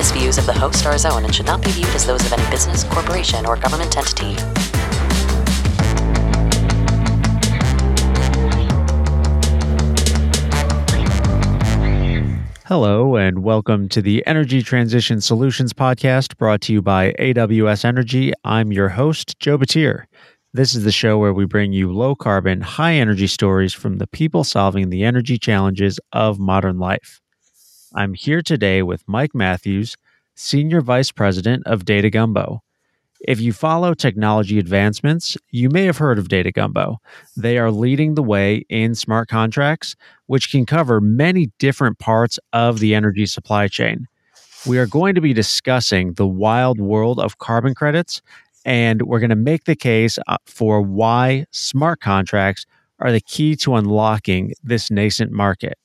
[0.00, 2.24] This views of the host are his own and should not be viewed as those
[2.24, 4.34] of any business, corporation, or government entity.
[12.64, 18.32] Hello, and welcome to the Energy Transition Solutions Podcast brought to you by AWS Energy.
[18.42, 20.04] I'm your host, Joe Batir.
[20.54, 24.06] This is the show where we bring you low carbon, high energy stories from the
[24.06, 27.19] people solving the energy challenges of modern life.
[27.94, 29.96] I'm here today with Mike Matthews,
[30.36, 32.62] Senior Vice President of Data Gumbo.
[33.20, 36.98] If you follow technology advancements, you may have heard of Data Gumbo.
[37.36, 42.78] They are leading the way in smart contracts, which can cover many different parts of
[42.78, 44.06] the energy supply chain.
[44.66, 48.22] We are going to be discussing the wild world of carbon credits
[48.64, 52.66] and we're going to make the case uh, for why smart contracts
[53.00, 55.78] are the key to unlocking this nascent market.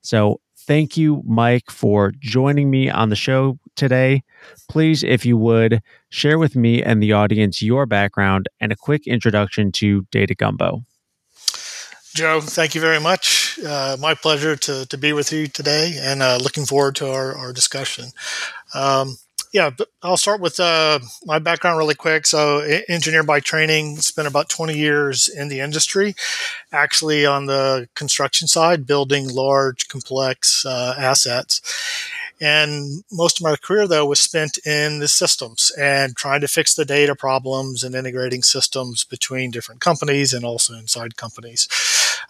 [0.00, 4.22] So, thank you, Mike, for joining me on the show today.
[4.68, 9.06] Please, if you would, share with me and the audience your background and a quick
[9.06, 10.84] introduction to Data Gumbo.
[12.14, 13.58] Joe, thank you very much.
[13.64, 17.36] Uh, my pleasure to, to be with you today and uh, looking forward to our,
[17.36, 18.06] our discussion.
[18.74, 19.16] Um,
[19.56, 19.70] yeah,
[20.02, 22.26] I'll start with uh, my background really quick.
[22.26, 22.58] So,
[22.90, 26.14] engineer by training, spent about 20 years in the industry,
[26.72, 31.62] actually on the construction side, building large, complex uh, assets.
[32.40, 36.74] And most of my career, though, was spent in the systems and trying to fix
[36.74, 41.66] the data problems and integrating systems between different companies and also inside companies.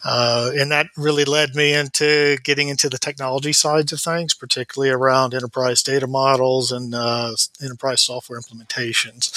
[0.04, 4.92] Uh, and that really led me into getting into the technology sides of things, particularly
[4.92, 9.32] around enterprise data models and uh, enterprise software implementations.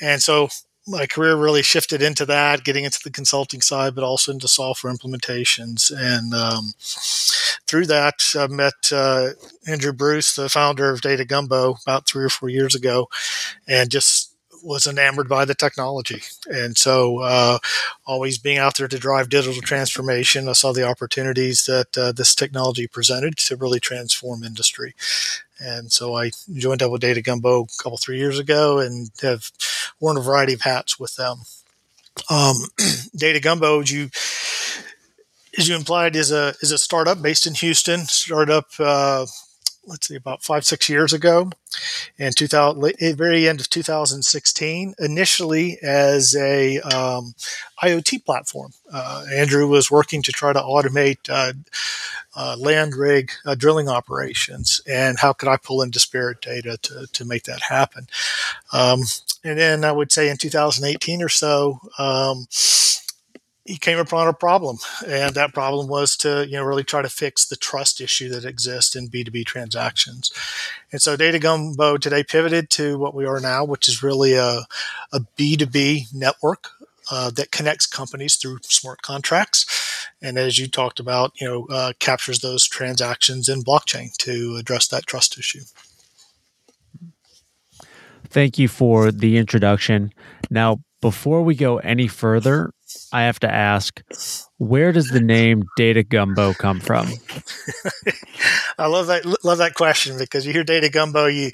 [0.00, 0.48] And so
[0.88, 4.92] my career really shifted into that, getting into the consulting side, but also into software
[4.92, 5.92] implementations.
[5.94, 6.72] And um,
[7.66, 9.30] through that, I met uh,
[9.66, 13.08] Andrew Bruce, the founder of Data Gumbo, about three or four years ago,
[13.66, 16.22] and just was enamored by the technology.
[16.46, 17.58] And so, uh,
[18.06, 22.34] always being out there to drive digital transformation, I saw the opportunities that uh, this
[22.34, 24.94] technology presented to really transform industry.
[25.60, 29.50] And so I joined up with Data Gumbo a couple, three years ago and have
[30.00, 31.38] worn a variety of hats with them.
[32.30, 32.56] Um,
[33.16, 34.10] Data Gumbo, as you,
[35.58, 39.26] as you implied, is a, is a startup based in Houston, startup, uh,
[39.88, 41.50] let's see, about five, six years ago,
[42.18, 47.34] in 2000, very end of 2016, initially as a um,
[47.82, 48.72] IoT platform.
[48.92, 51.52] Uh, Andrew was working to try to automate uh,
[52.36, 57.06] uh, land rig uh, drilling operations, and how could I pull in disparate data to,
[57.12, 58.06] to make that happen?
[58.72, 59.00] Um,
[59.44, 62.46] and then I would say in 2018 or so, um,
[63.68, 67.08] he came upon a problem, and that problem was to you know really try to
[67.08, 70.32] fix the trust issue that exists in B two B transactions.
[70.90, 74.62] And so Data Gumbo today pivoted to what we are now, which is really a
[75.12, 76.70] a B two B network
[77.10, 79.66] uh, that connects companies through smart contracts,
[80.22, 84.88] and as you talked about, you know, uh, captures those transactions in blockchain to address
[84.88, 85.64] that trust issue.
[88.30, 90.12] Thank you for the introduction.
[90.50, 92.72] Now, before we go any further,
[93.12, 94.02] I have to ask,
[94.58, 97.06] where does the name Data Gumbo come from?
[98.78, 101.52] I love that love that question because you hear Data Gumbo, you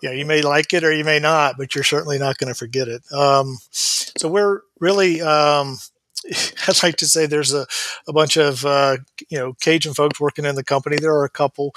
[0.00, 2.52] you know, you may like it or you may not, but you're certainly not going
[2.52, 3.02] to forget it.
[3.12, 5.78] Um, so we're really um,
[6.68, 7.66] I'd like to say there's a,
[8.06, 10.96] a bunch of uh, you know Cajun folks working in the company.
[10.96, 11.74] There are a couple,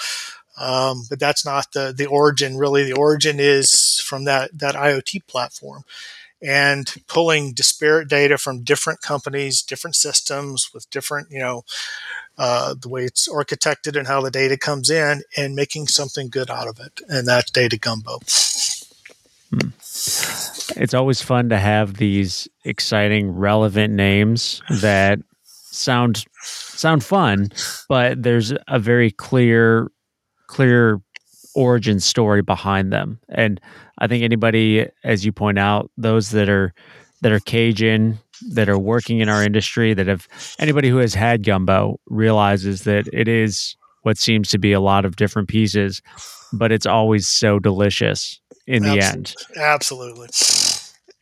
[0.59, 2.57] um, but that's not the the origin.
[2.57, 5.83] Really, the origin is from that that IoT platform
[6.41, 11.63] and pulling disparate data from different companies, different systems with different, you know,
[12.37, 16.49] uh, the way it's architected and how the data comes in and making something good
[16.49, 17.01] out of it.
[17.07, 18.19] And that's data gumbo.
[19.49, 19.69] Hmm.
[20.75, 27.49] It's always fun to have these exciting, relevant names that sound sound fun,
[27.87, 29.91] but there's a very clear
[30.47, 31.01] clear
[31.55, 33.19] origin story behind them.
[33.29, 33.61] And
[34.05, 36.73] I think anybody, as you point out, those that are
[37.21, 38.19] that are Cajun,
[38.51, 40.27] that are working in our industry, that have
[40.59, 45.05] anybody who has had gumbo realizes that it is what seems to be a lot
[45.05, 46.03] of different pieces,
[46.53, 49.33] but it's always so delicious in the end.
[49.57, 50.27] Absolutely.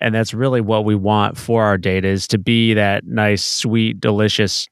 [0.01, 4.01] And that's really what we want for our data is to be that nice, sweet,
[4.01, 4.67] delicious,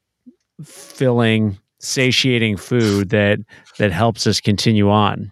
[0.66, 3.40] filling, satiating food that
[3.78, 5.32] that helps us continue on.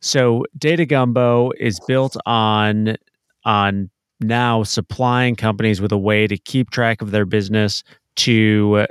[0.00, 2.96] So Data Gumbo is built on
[3.44, 3.90] on
[4.20, 7.82] now supplying companies with a way to keep track of their business
[8.16, 8.86] to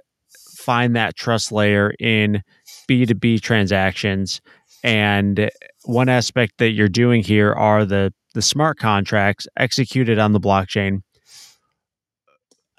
[0.57, 2.41] find that trust layer in
[2.89, 4.41] B2B transactions.
[4.83, 5.49] And
[5.85, 11.01] one aspect that you're doing here are the the smart contracts executed on the blockchain.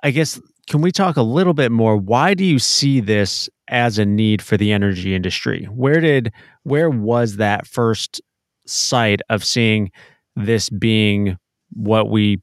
[0.02, 3.98] I guess can we talk a little bit more why do you see this as
[3.98, 5.64] a need for the energy industry?
[5.64, 6.32] Where did
[6.62, 8.20] where was that first
[8.66, 9.90] sight of seeing
[10.36, 11.38] this being
[11.72, 12.40] what we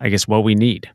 [0.00, 0.90] I guess what we need?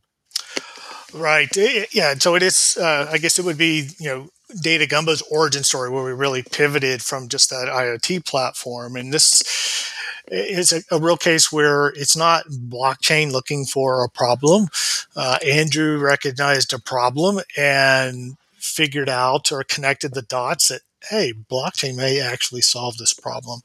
[1.13, 1.49] Right.
[1.91, 2.15] Yeah.
[2.15, 2.77] So it is.
[2.79, 4.29] Uh, I guess it would be you know
[4.61, 9.91] Data Gumbo's origin story where we really pivoted from just that IoT platform, and this
[10.27, 14.67] is a, a real case where it's not blockchain looking for a problem.
[15.15, 21.95] Uh, Andrew recognized a problem and figured out or connected the dots that hey, blockchain
[21.95, 23.61] may actually solve this problem.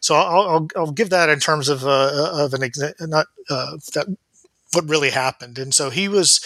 [0.00, 3.76] So I'll, I'll, I'll give that in terms of uh, of an example, not uh,
[3.94, 4.06] that
[4.72, 5.58] what really happened.
[5.58, 6.40] And so he was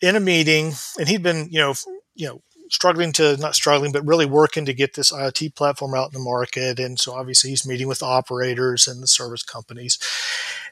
[0.00, 1.74] in a meeting, and he'd been you know
[2.14, 6.12] you know struggling to not struggling, but really working to get this IoT platform out
[6.12, 6.78] in the market.
[6.78, 9.98] And so obviously he's meeting with operators and the service companies.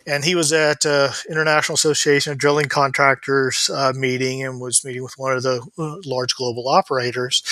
[0.07, 5.03] And he was at uh, International Association of Drilling Contractors uh, meeting and was meeting
[5.03, 7.43] with one of the uh, large global operators.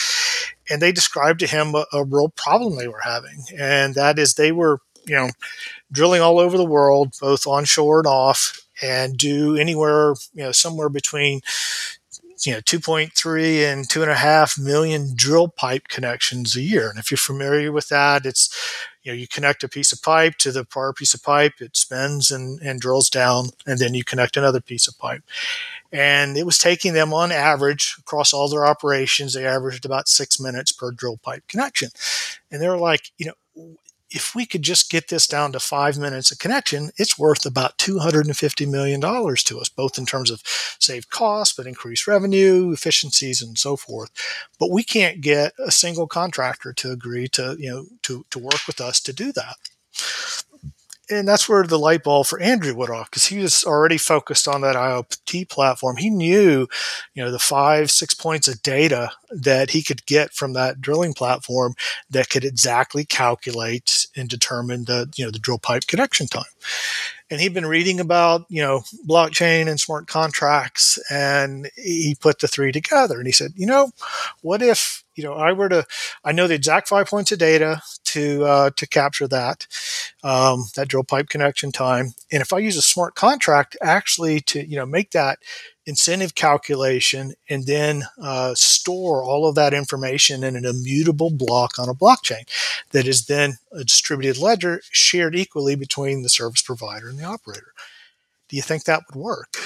[0.71, 4.35] And they described to him a, a real problem they were having, and that is
[4.35, 5.31] they were you know
[5.91, 10.89] drilling all over the world, both onshore and off, and do anywhere you know somewhere
[10.89, 11.41] between
[12.47, 16.89] you know 2.3 and 2.5 million drill pipe connections a year.
[16.89, 18.49] And if you're familiar with that it's
[19.03, 21.77] you know you connect a piece of pipe to the prior piece of pipe it
[21.77, 25.23] spins and, and drills down and then you connect another piece of pipe.
[25.93, 30.41] And it was taking them on average across all their operations they averaged about six
[30.41, 31.91] minutes per drill pipe connection.
[32.50, 33.35] And they were like you know
[34.14, 37.79] if we could just get this down to five minutes of connection, it's worth about
[37.79, 40.43] $250 million to us, both in terms of
[40.79, 44.11] saved costs, but increased revenue, efficiencies, and so forth.
[44.59, 48.67] But we can't get a single contractor to agree to, you know, to, to work
[48.67, 49.56] with us to do that
[51.12, 54.49] and that's where the light bulb for Andrew went off because he was already focused
[54.49, 55.97] on that IoT platform.
[55.97, 56.67] He knew,
[57.14, 61.14] you know, the five, six points of data that he could get from that drilling
[61.14, 61.75] platform
[62.11, 66.44] that could exactly calculate and determine the, you know, the drill pipe connection time
[67.32, 72.46] and he'd been reading about you know blockchain and smart contracts and he put the
[72.46, 73.17] three together.
[73.17, 73.90] And he said you know
[74.43, 75.84] what if you know i were to
[76.25, 79.67] i know the exact five points of data to uh, to capture that
[80.23, 82.14] um, that drill pipe connection time.
[82.31, 85.38] And if i use a smart contract actually to you know make that
[85.87, 91.88] incentive calculation and then uh, store all of that information in an immutable block on
[91.88, 92.46] a blockchain
[92.93, 97.73] that is then a distributed ledger shared equally between the service provider and the operator.
[98.49, 99.56] Do you think that would work?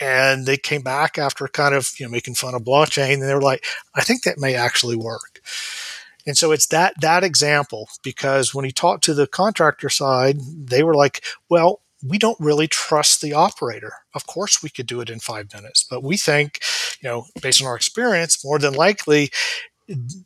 [0.00, 3.34] And they came back after kind of you know making fun of blockchain, and they
[3.34, 3.64] were like,
[3.94, 5.40] "I think that may actually work."
[6.24, 10.84] And so it's that that example because when he talked to the contractor side, they
[10.84, 13.92] were like, "Well, we don't really trust the operator.
[14.14, 16.60] Of course, we could do it in five minutes, but we think,
[17.02, 19.30] you know, based on our experience, more than likely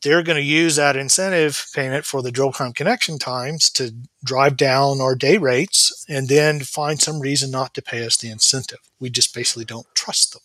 [0.02, 4.56] they're going to use that incentive payment for the drill time connection times to drive
[4.56, 8.80] down our day rates and then find some reason not to pay us the incentive.
[8.98, 10.42] We just basically don't trust them.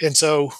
[0.00, 0.52] And so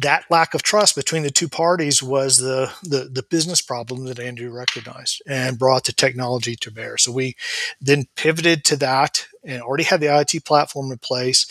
[0.00, 4.18] that lack of trust between the two parties was the, the, the business problem that
[4.18, 6.98] Andrew recognized and brought the technology to bear.
[6.98, 7.36] So we
[7.80, 11.46] then pivoted to that and already had the IT platform in place.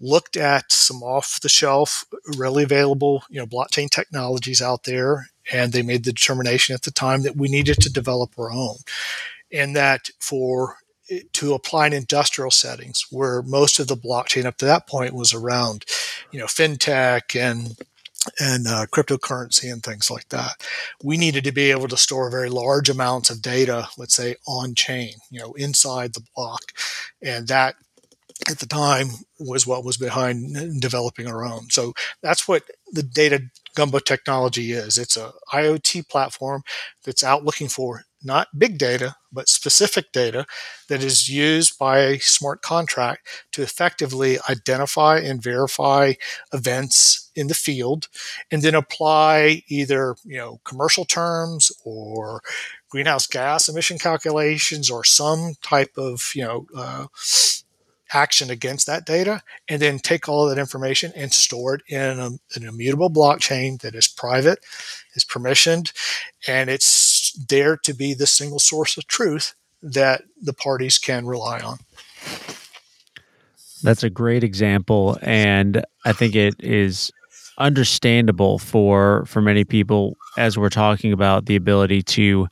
[0.00, 2.04] Looked at some off-the-shelf,
[2.36, 6.90] readily available, you know, blockchain technologies out there, and they made the determination at the
[6.90, 8.76] time that we needed to develop our own,
[9.50, 10.76] and that for
[11.32, 15.32] to apply in industrial settings where most of the blockchain up to that point was
[15.32, 15.84] around,
[16.30, 17.76] you know, fintech and
[18.40, 20.66] and uh, cryptocurrency and things like that.
[21.02, 24.74] We needed to be able to store very large amounts of data, let's say on
[24.74, 26.72] chain, you know, inside the block,
[27.22, 27.76] and that
[28.50, 29.08] at the time
[29.38, 31.70] was what was behind developing our own.
[31.70, 33.42] So that's what the data
[33.74, 34.98] gumbo technology is.
[34.98, 36.62] It's a IoT platform
[37.04, 40.46] that's out looking for not big data, but specific data
[40.88, 46.14] that is used by a smart contract to effectively identify and verify
[46.52, 48.08] events in the field
[48.50, 52.42] and then apply either, you know, commercial terms or
[52.88, 57.06] greenhouse gas emission calculations or some type of, you know, uh,
[58.12, 62.30] action against that data and then take all that information and store it in a,
[62.54, 64.60] an immutable blockchain that is private,
[65.14, 65.92] is permissioned,
[66.46, 71.60] and it's there to be the single source of truth that the parties can rely
[71.60, 71.78] on.
[73.82, 77.12] That's a great example, and I think it is
[77.58, 82.46] understandable for for many people as we're talking about the ability to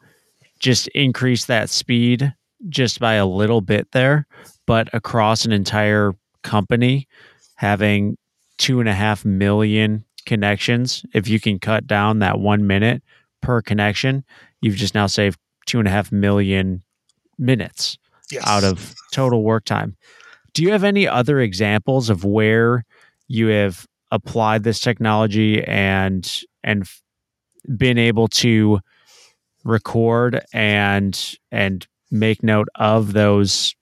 [0.61, 2.33] just increase that speed
[2.69, 4.27] just by a little bit there,
[4.67, 7.09] but across an entire company
[7.57, 8.17] having
[8.59, 13.03] two and a half million connections, if you can cut down that one minute
[13.41, 14.25] per connection,
[14.61, 16.83] you've just now saved two and a half million
[17.39, 17.99] minutes
[18.31, 18.47] yes.
[18.47, 19.97] out of total work time.
[20.53, 22.85] Do you have any other examples of where
[23.29, 26.89] you have applied this technology and and
[27.77, 28.81] been able to
[29.65, 33.75] record and and make note of those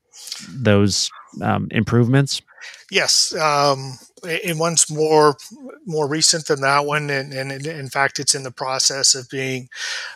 [0.48, 1.10] those
[1.40, 2.42] um, improvements?
[2.90, 5.36] Yes, um, and one's more
[5.86, 9.68] more recent than that one, and, and, in fact, it's in the process of being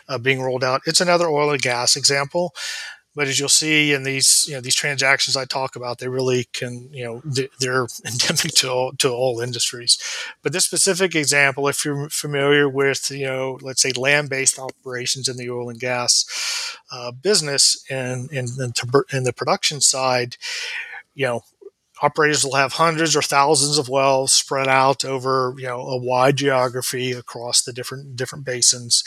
[0.07, 0.81] uh, being rolled out.
[0.85, 2.53] It's another oil and gas example.
[3.17, 6.45] But as you'll see in these, you know, these transactions I talk about, they really
[6.53, 7.21] can, you know,
[7.59, 9.97] they're endemic to all, to all industries.
[10.43, 15.37] But this specific example, if you're familiar with, you know, let's say land-based operations in
[15.37, 16.25] the oil and gas
[16.91, 20.37] uh, business and in the production side,
[21.13, 21.41] you know,
[22.01, 26.35] operators will have hundreds or thousands of wells spread out over you know a wide
[26.35, 29.03] geography across the different different basins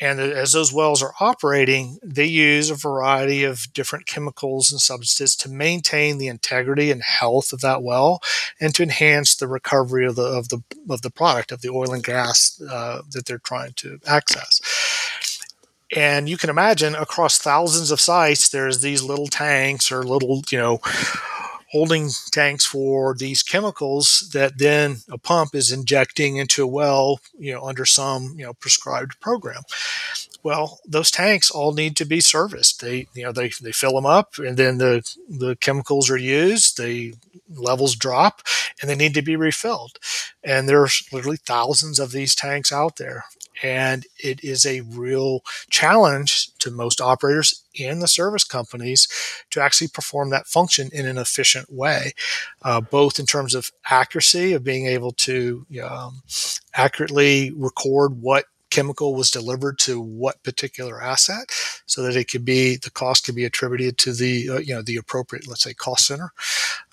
[0.00, 5.36] and as those wells are operating, they use a variety of different chemicals and substances
[5.36, 8.22] to maintain the integrity and health of that well,
[8.58, 11.92] and to enhance the recovery of the of the of the product of the oil
[11.92, 14.60] and gas uh, that they're trying to access.
[15.94, 20.58] And you can imagine across thousands of sites, there's these little tanks or little, you
[20.58, 20.80] know,
[21.70, 27.52] holding tanks for these chemicals that then a pump is injecting into a well, you
[27.52, 29.62] know, under some, you know, prescribed program.
[30.42, 32.80] Well, those tanks all need to be serviced.
[32.80, 36.76] They, you know, they, they fill them up and then the, the chemicals are used,
[36.76, 37.14] the
[37.48, 38.42] levels drop
[38.80, 39.98] and they need to be refilled.
[40.42, 43.24] And there's literally thousands of these tanks out there.
[43.62, 45.40] And it is a real
[45.70, 49.08] challenge to most operators and the service companies
[49.50, 52.12] to actually perform that function in an efficient way,
[52.62, 56.22] uh, both in terms of accuracy of being able to um,
[56.74, 61.50] accurately record what chemical was delivered to what particular asset
[61.86, 64.82] so that it could be the cost could be attributed to the uh, you know
[64.82, 66.32] the appropriate let's say cost center.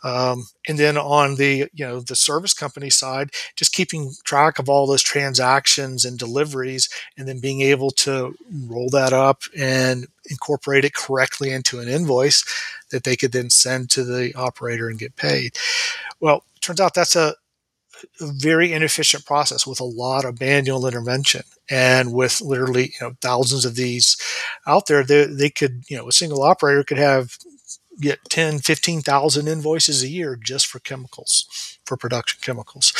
[0.04, 4.70] Um, and then on the you know the service company side just keeping track of
[4.70, 8.36] all those transactions and deliveries and then being able to
[8.68, 12.44] roll that up and incorporate it correctly into an invoice
[12.92, 15.58] that they could then send to the operator and get paid.
[16.20, 17.36] Well turns out that's a a
[18.20, 21.44] very inefficient process with a lot of manual intervention.
[21.70, 24.18] And with literally you know thousands of these
[24.66, 27.38] out there they, they could you know a single operator could have
[28.00, 32.94] get 10 15,000 invoices a year just for chemicals for production chemicals.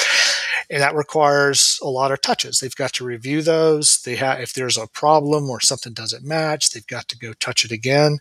[0.70, 2.60] And that requires a lot of touches.
[2.60, 4.02] They've got to review those.
[4.02, 7.64] They have if there's a problem or something doesn't match they've got to go touch
[7.64, 8.20] it again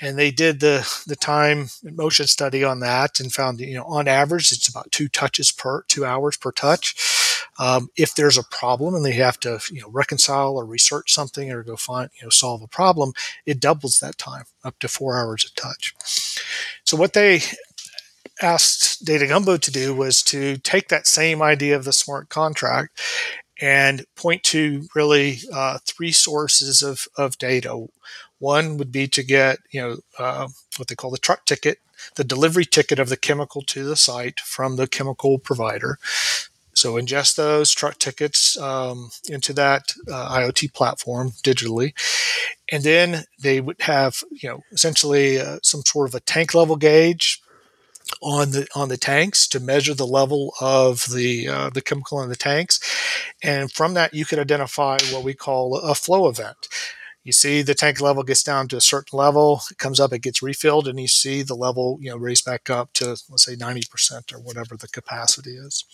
[0.00, 4.08] and they did the the time motion study on that and found you know on
[4.08, 6.94] average it's about two touches per two hours per touch.
[7.58, 11.50] Um, if there's a problem and they have to you know reconcile or research something
[11.50, 13.12] or go find you know solve a problem
[13.46, 15.94] it doubles that time up to four hours a touch.
[16.84, 17.40] So what they
[18.42, 23.00] asked data gumbo to do was to take that same idea of the smart contract
[23.60, 27.86] and point to really uh, three sources of, of data
[28.38, 31.78] one would be to get, you know, uh, what they call the truck ticket,
[32.16, 35.98] the delivery ticket of the chemical to the site from the chemical provider.
[36.74, 41.94] So ingest those truck tickets um, into that uh, IoT platform digitally,
[42.70, 46.76] and then they would have, you know, essentially uh, some sort of a tank level
[46.76, 47.40] gauge
[48.22, 52.28] on the on the tanks to measure the level of the uh, the chemical in
[52.28, 52.78] the tanks,
[53.42, 56.68] and from that you could identify what we call a flow event
[57.26, 60.20] you see the tank level gets down to a certain level, it comes up, it
[60.22, 63.56] gets refilled, and you see the level, you know, raise back up to let's say
[63.56, 65.84] 90% or whatever the capacity is.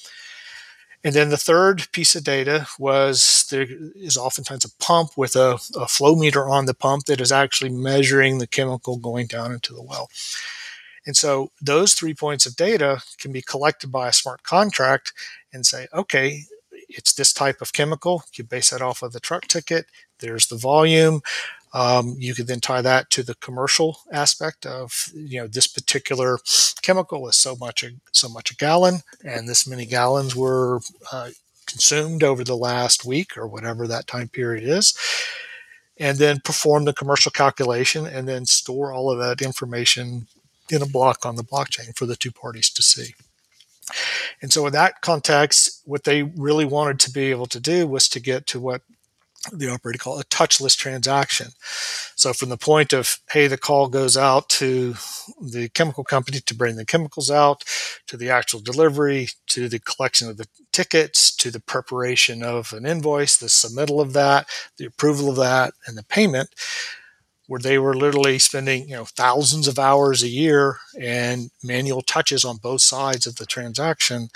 [1.02, 5.58] And then the third piece of data was there is oftentimes a pump with a,
[5.74, 9.72] a, flow meter on the pump that is actually measuring the chemical going down into
[9.72, 10.10] the well.
[11.06, 15.12] And so those three points of data can be collected by a smart contract
[15.52, 16.44] and say, okay,
[16.96, 18.24] it's this type of chemical.
[18.34, 19.86] You base that off of the truck ticket.
[20.18, 21.20] There's the volume.
[21.74, 26.38] Um, you could then tie that to the commercial aspect of you know this particular
[26.82, 30.80] chemical is so much a, so much a gallon, and this many gallons were
[31.10, 31.30] uh,
[31.66, 34.96] consumed over the last week or whatever that time period is,
[35.98, 40.26] and then perform the commercial calculation and then store all of that information
[40.70, 43.14] in a block on the blockchain for the two parties to see.
[44.40, 48.08] And so, in that context, what they really wanted to be able to do was
[48.10, 48.82] to get to what
[49.50, 51.48] the operator call a touchless transaction.
[52.14, 54.94] So from the point of, hey, the call goes out to
[55.40, 57.64] the chemical company to bring the chemicals out,
[58.06, 62.86] to the actual delivery, to the collection of the tickets, to the preparation of an
[62.86, 64.46] invoice, the submittal of that,
[64.76, 66.50] the approval of that, and the payment,
[67.48, 72.44] where they were literally spending, you know, thousands of hours a year and manual touches
[72.44, 74.28] on both sides of the transaction.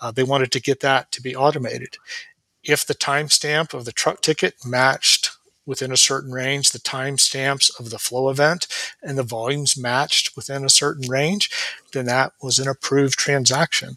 [0.00, 1.96] Uh, they wanted to get that to be automated
[2.68, 5.30] if the timestamp of the truck ticket matched
[5.64, 8.66] within a certain range the timestamps of the flow event
[9.02, 11.50] and the volumes matched within a certain range,
[11.92, 13.96] then that was an approved transaction.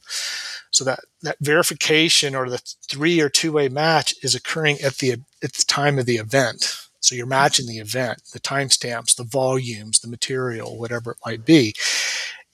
[0.69, 5.11] So that, that verification or the three or two way match is occurring at the
[5.43, 6.87] at the time of the event.
[7.01, 11.75] So you're matching the event, the timestamps, the volumes, the material, whatever it might be.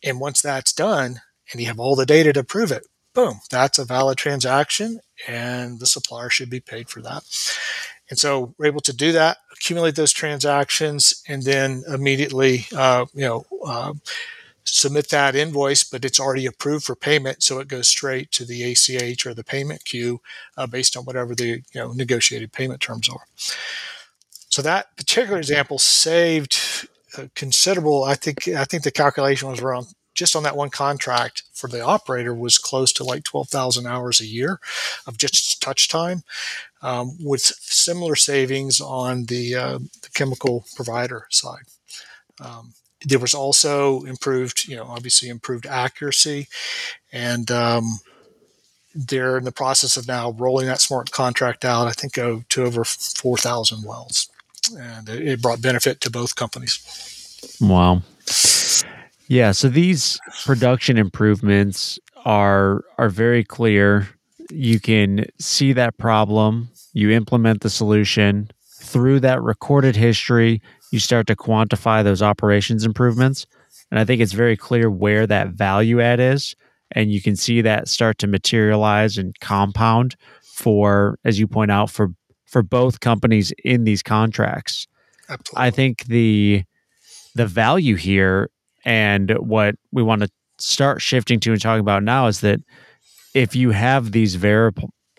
[0.04, 3.80] And once that's done, and you have all the data to prove it, boom, that's
[3.80, 7.24] a valid transaction and the supplier should be paid for that.
[8.10, 13.22] And so we're able to do that, accumulate those transactions, and then immediately, uh, you
[13.22, 13.94] know, uh,
[14.64, 18.64] submit that invoice, but it's already approved for payment, so it goes straight to the
[18.64, 20.22] ACH or the payment queue
[20.58, 23.26] uh, based on whatever the you know negotiated payment terms are.
[24.50, 26.88] So that particular example saved
[27.36, 28.04] considerable.
[28.04, 31.82] I think I think the calculation was around just on that one contract for the
[31.82, 34.60] operator was close to like 12,000 hours a year
[35.06, 36.24] of just touch time,
[36.82, 41.66] um, with similar savings on the, uh, the chemical provider side.
[42.44, 42.74] Um,
[43.06, 46.48] there was also improved, you know, obviously improved accuracy,
[47.12, 48.00] and um,
[48.96, 51.86] they're in the process of now rolling that smart contract out.
[51.86, 54.30] I think to over 4,000 wells,
[54.76, 57.58] and it brought benefit to both companies.
[57.62, 58.02] Wow.
[59.28, 64.10] Yeah, so these production improvements are are very clear.
[64.50, 68.50] You can see that problem, you implement the solution
[68.80, 73.46] through that recorded history, you start to quantify those operations improvements.
[73.92, 76.56] And I think it's very clear where that value add is.
[76.92, 81.90] And you can see that start to materialize and compound for, as you point out,
[81.90, 82.14] for
[82.48, 84.88] for both companies in these contracts.
[85.30, 85.68] Absolutely.
[85.68, 86.64] I think the
[87.36, 88.50] the value here
[88.84, 92.60] and what we want to start shifting to and talking about now is that
[93.36, 94.72] if you have these veri-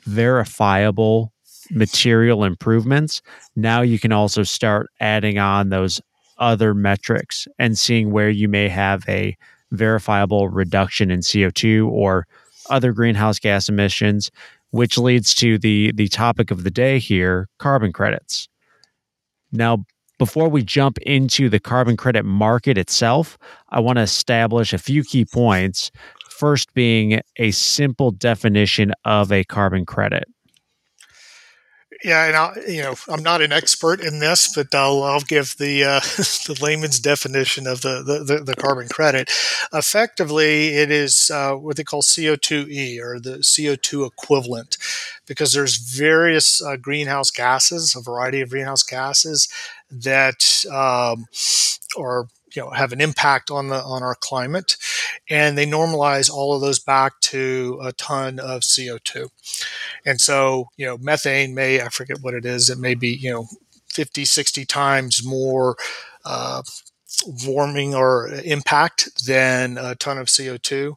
[0.05, 1.33] verifiable
[1.71, 3.23] material improvements,
[3.55, 6.01] now you can also start adding on those
[6.39, 9.37] other metrics and seeing where you may have a
[9.71, 12.27] verifiable reduction in CO2 or
[12.71, 14.31] other greenhouse gas emissions,
[14.71, 18.49] which leads to the the topic of the day here, carbon credits.
[19.51, 19.85] Now,
[20.19, 23.39] before we jump into the carbon credit market itself,
[23.71, 25.91] I want to establish a few key points.
[26.29, 30.25] First, being a simple definition of a carbon credit.
[32.05, 35.57] Yeah, and I, you know, I'm not an expert in this, but I'll, I'll give
[35.59, 36.01] the uh,
[36.47, 39.33] the layman's definition of the, the, the, carbon credit.
[39.73, 44.77] Effectively, it is uh, what they call CO2e or the CO2 equivalent,
[45.27, 49.49] because there's various uh, greenhouse gases, a variety of greenhouse gases
[49.91, 51.27] that um,
[51.99, 54.77] are you know have an impact on the on our climate
[55.29, 59.29] and they normalize all of those back to a ton of CO2
[60.05, 63.31] and so you know methane may I forget what it is it may be you
[63.31, 63.47] know
[63.91, 65.77] 50 60 times more
[66.25, 66.63] uh,
[67.47, 70.95] warming or impact than a ton of CO2.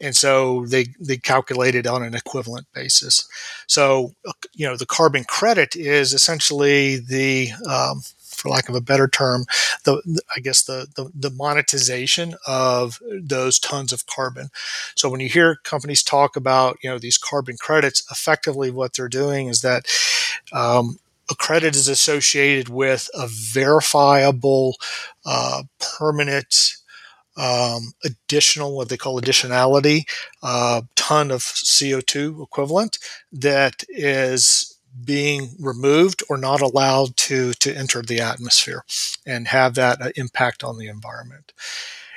[0.00, 3.26] And so they, they calculate it on an equivalent basis.
[3.66, 4.14] So,
[4.54, 8.02] you know, the carbon credit is essentially the, um,
[8.36, 9.46] for lack of a better term,
[9.84, 10.02] the,
[10.36, 14.48] I guess the, the, the monetization of those tons of carbon.
[14.94, 19.08] So when you hear companies talk about you know these carbon credits, effectively what they're
[19.08, 19.86] doing is that
[20.52, 20.98] um,
[21.30, 24.76] a credit is associated with a verifiable,
[25.24, 25.64] uh,
[25.98, 26.76] permanent
[27.36, 30.08] um, additional, what they call additionality,
[30.42, 32.98] uh, ton of CO2 equivalent
[33.32, 38.84] that is being removed or not allowed to to enter the atmosphere
[39.26, 41.52] and have that uh, impact on the environment.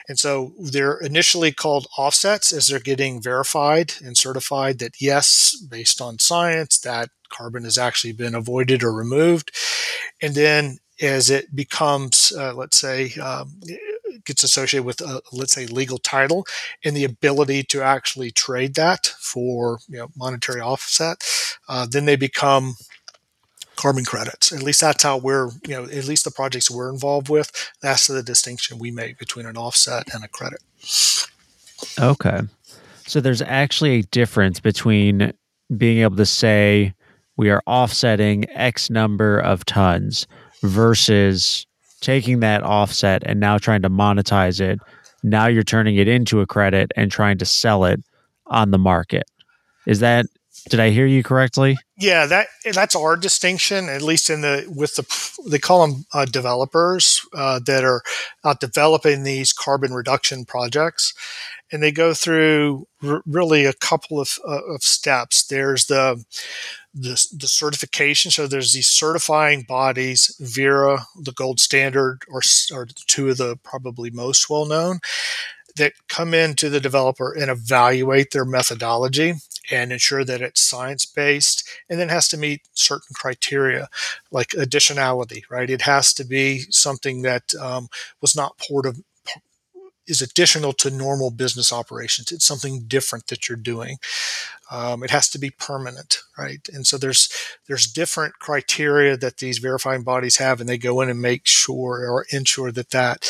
[0.08, 6.02] And so they're initially called offsets as they're getting verified and certified that yes, based
[6.02, 9.52] on science, that carbon has actually been avoided or removed.
[10.20, 13.60] And then as it becomes, uh, let's say, um,
[14.30, 16.46] gets associated with, a, let's say, legal title
[16.84, 21.24] and the ability to actually trade that for you know, monetary offset,
[21.68, 22.76] uh, then they become
[23.76, 24.52] carbon credits.
[24.52, 28.08] At least that's how we're, you know, at least the projects we're involved with, that's
[28.08, 30.62] the distinction we make between an offset and a credit.
[32.00, 32.42] Okay.
[33.08, 35.34] So there's actually a difference between
[35.76, 36.94] being able to say
[37.38, 40.28] we are offsetting X number of tons
[40.62, 41.66] versus
[42.02, 44.80] taking that offset and now trying to monetize it.
[45.24, 48.02] Now you're turning it into a credit and trying to sell it
[48.48, 49.24] on the market.
[49.86, 50.26] Is that
[50.70, 51.78] did I hear you correctly?
[51.98, 56.26] Yeah, that that's our distinction, at least in the with the they call them uh,
[56.26, 58.02] developers uh, that are
[58.44, 61.14] out developing these carbon reduction projects,
[61.72, 65.46] and they go through r- really a couple of, uh, of steps.
[65.46, 66.24] There's the,
[66.94, 68.32] the the certification.
[68.32, 72.42] So there's these certifying bodies, Verra, the gold standard, or
[72.74, 75.00] or two of the probably most well known,
[75.78, 79.34] that come into the developer and evaluate their methodology
[79.72, 83.88] and ensure that it's science based and then has to meet certain criteria
[84.32, 87.88] like additionality right it has to be something that um,
[88.22, 89.00] was not part of
[90.10, 92.32] is additional to normal business operations.
[92.32, 93.98] It's something different that you're doing.
[94.72, 96.68] Um, it has to be permanent right?
[96.74, 97.30] And so there's
[97.68, 102.10] there's different criteria that these verifying bodies have and they go in and make sure
[102.10, 103.30] or ensure that that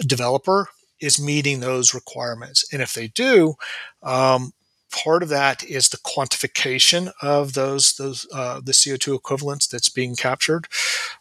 [0.00, 0.68] developer
[1.00, 2.64] is meeting those requirements.
[2.72, 3.54] And if they do
[4.02, 4.52] um,
[4.92, 10.14] part of that is the quantification of those those uh, the CO2 equivalents that's being
[10.14, 10.68] captured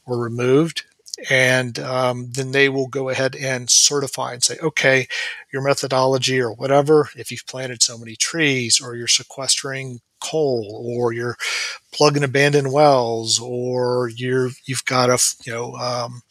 [0.06, 0.84] or removed.
[1.30, 5.08] And um, then they will go ahead and certify and say, okay,
[5.54, 11.14] your methodology or whatever, if you've planted so many trees or you're sequestering coal or
[11.14, 11.38] you're
[11.94, 16.22] plugging abandoned wells or you're you've got a you know um,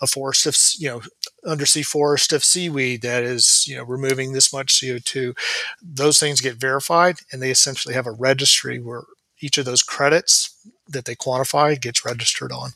[0.00, 1.02] a forest of you know
[1.46, 5.34] undersea forest of seaweed that is you know removing this much CO2.
[5.82, 9.02] Those things get verified, and they essentially have a registry where
[9.40, 10.54] each of those credits
[10.88, 12.70] that they quantify gets registered on.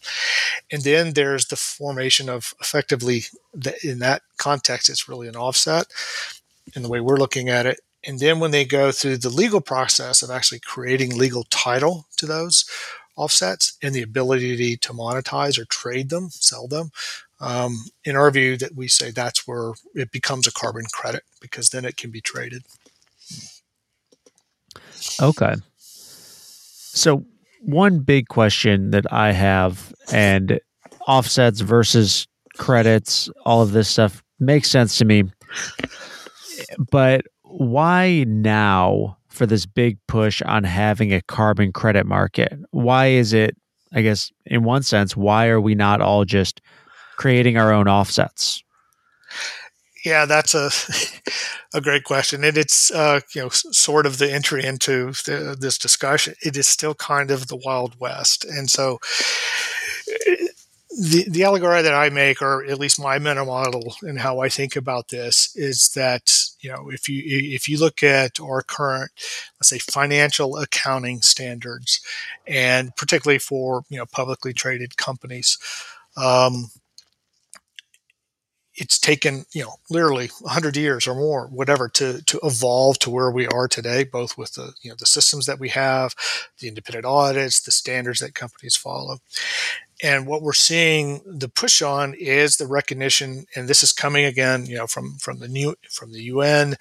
[0.71, 3.25] And then there's the formation of effectively
[3.83, 5.87] in that context, it's really an offset
[6.75, 7.81] in the way we're looking at it.
[8.05, 12.27] And then when they go through the legal process of actually creating legal title to
[12.27, 12.65] those
[13.17, 16.91] offsets and the ability to monetize or trade them, sell them,
[17.41, 21.71] um, in our view, that we say that's where it becomes a carbon credit because
[21.71, 22.65] then it can be traded.
[25.21, 25.55] Okay.
[27.01, 27.25] So,
[27.63, 30.61] one big question that I have, and
[31.09, 35.25] offsets versus credits, all of this stuff makes sense to me.
[36.91, 42.53] But why now for this big push on having a carbon credit market?
[42.71, 43.57] Why is it,
[43.95, 46.61] I guess, in one sense, why are we not all just
[47.17, 48.63] creating our own offsets?
[50.05, 50.71] Yeah, that's a
[51.75, 55.79] a great question, and it's uh, you know sort of the entry into the, this
[55.79, 56.35] discussion.
[56.43, 58.99] It is still kind of the wild west, and so
[60.91, 64.49] the the allegory that I make, or at least my mental model, and how I
[64.49, 69.11] think about this, is that you know if you if you look at our current,
[69.61, 72.01] let's say, financial accounting standards,
[72.47, 75.59] and particularly for you know publicly traded companies.
[76.17, 76.71] Um,
[78.81, 83.31] it's taken you know literally 100 years or more whatever to to evolve to where
[83.31, 86.15] we are today both with the you know the systems that we have
[86.59, 89.19] the independent audits the standards that companies follow.
[90.03, 94.65] And what we're seeing the push on is the recognition and this is coming again
[94.65, 96.77] you know from from the new from the UN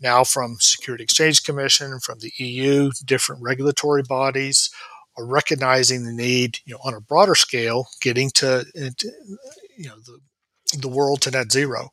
[0.00, 4.68] now from Security Exchange Commission from the EU different regulatory bodies
[5.16, 8.90] are recognizing the need you know on a broader scale getting to uh,
[9.76, 10.18] you know the
[10.78, 11.90] the world to net zero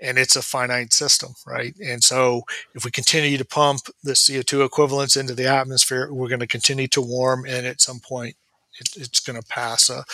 [0.00, 1.74] and it's a finite system right?
[1.84, 2.42] And so
[2.74, 6.88] if we continue to pump the co2 equivalents into the atmosphere we're going to continue
[6.88, 8.36] to warm and at some point
[8.80, 10.04] it, it's going to pass a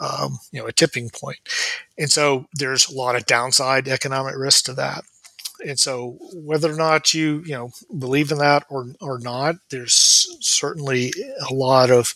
[0.00, 1.38] um, you know a tipping point.
[1.98, 5.04] And so there's a lot of downside economic risk to that.
[5.66, 10.36] And so whether or not you you know believe in that or or not there's
[10.40, 11.12] certainly
[11.50, 12.14] a lot of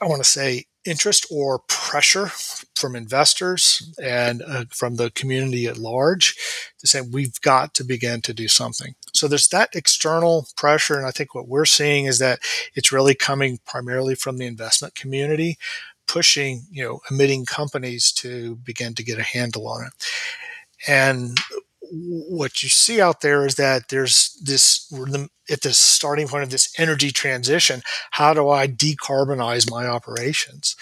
[0.00, 2.26] i want to say interest or pressure
[2.74, 6.36] from investors and uh, from the community at large
[6.78, 8.94] to say we've got to begin to do something.
[9.12, 12.40] So there's that external pressure, and I think what we're seeing is that
[12.74, 15.58] it's really coming primarily from the investment community,
[16.06, 19.92] pushing you know emitting companies to begin to get a handle on it.
[20.88, 21.38] And
[21.90, 26.50] what you see out there is that there's this we're at the starting point of
[26.50, 27.82] this energy transition.
[28.12, 30.76] How do I decarbonize my operations?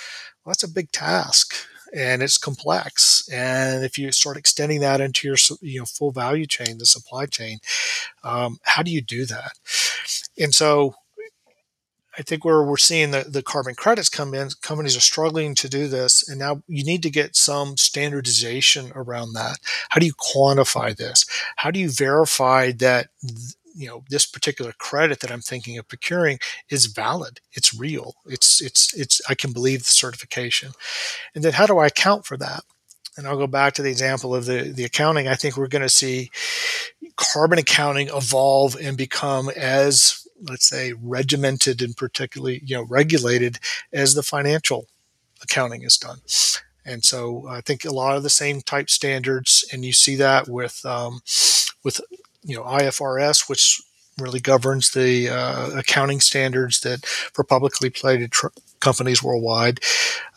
[0.44, 1.54] Well, that's a big task
[1.94, 3.28] and it's complex.
[3.32, 7.26] And if you start extending that into your you know full value chain, the supply
[7.26, 7.58] chain,
[8.22, 9.52] um, how do you do that?
[10.38, 10.94] And so
[12.18, 15.68] I think where we're seeing the, the carbon credits come in, companies are struggling to
[15.68, 16.28] do this.
[16.28, 19.58] And now you need to get some standardization around that.
[19.90, 21.24] How do you quantify this?
[21.56, 23.10] How do you verify that,
[23.74, 27.40] you know, this particular credit that I'm thinking of procuring is valid?
[27.52, 28.16] It's real.
[28.26, 30.72] It's, it's, it's, I can believe the certification.
[31.36, 32.64] And then how do I account for that?
[33.16, 35.26] and I'll go back to the example of the, the accounting.
[35.26, 36.30] I think we're going to see
[37.16, 43.58] carbon accounting evolve and become as let's say regimented and particularly you know regulated
[43.92, 44.86] as the financial
[45.42, 46.18] accounting is done
[46.84, 50.48] and so i think a lot of the same type standards and you see that
[50.48, 51.20] with um,
[51.84, 52.00] with
[52.42, 53.80] you know ifrs which
[54.20, 58.48] really governs the uh, accounting standards that for publicly traded tr-
[58.80, 59.80] companies worldwide.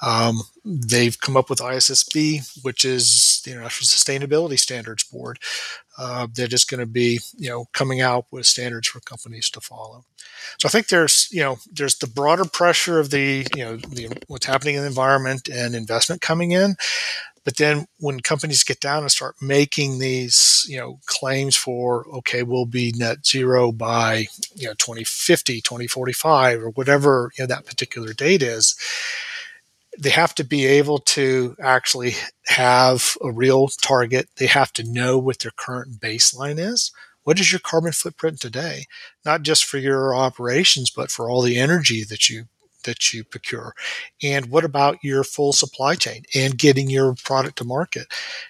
[0.02, 5.40] Um, they've come up with ISSB, which is the International Sustainability Standards Board,
[5.98, 9.62] uh, that is going to be you know coming out with standards for companies to
[9.62, 10.06] follow.
[10.60, 14.18] So I think there's you know there's the broader pressure of the you know the,
[14.28, 16.76] what's happening in the environment and investment coming in,
[17.44, 22.44] but then when companies get down and start making these, you know, claims for, okay,
[22.44, 28.14] we'll be net zero by, you know, 2050, 2045, or whatever, you know, that particular
[28.14, 28.76] date is,
[30.00, 32.14] they have to be able to actually
[32.48, 34.30] have a real target.
[34.38, 36.92] They have to know what their current baseline is.
[37.24, 38.86] What is your carbon footprint today?
[39.26, 42.46] Not just for your operations, but for all the energy that you
[42.84, 43.74] that you procure?
[44.24, 48.08] And what about your full supply chain and getting your product to market?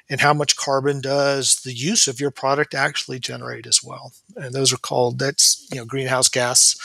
[0.09, 4.13] And how much carbon does the use of your product actually generate as well?
[4.35, 6.77] And those are called, that's, you know, greenhouse gas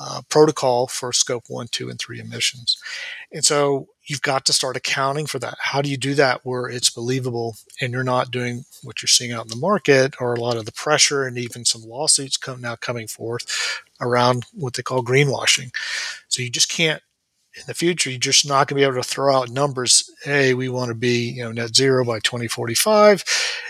[0.00, 2.78] uh, protocol for scope one, two, and three emissions.
[3.30, 5.56] And so you've got to start accounting for that.
[5.60, 9.30] How do you do that where it's believable and you're not doing what you're seeing
[9.30, 12.62] out in the market or a lot of the pressure and even some lawsuits come
[12.62, 15.70] now coming forth around what they call greenwashing.
[16.28, 17.02] So you just can't
[17.56, 20.08] in the future, you're just not going to be able to throw out numbers.
[20.22, 23.24] Hey, we want to be, you know, net zero by 2045,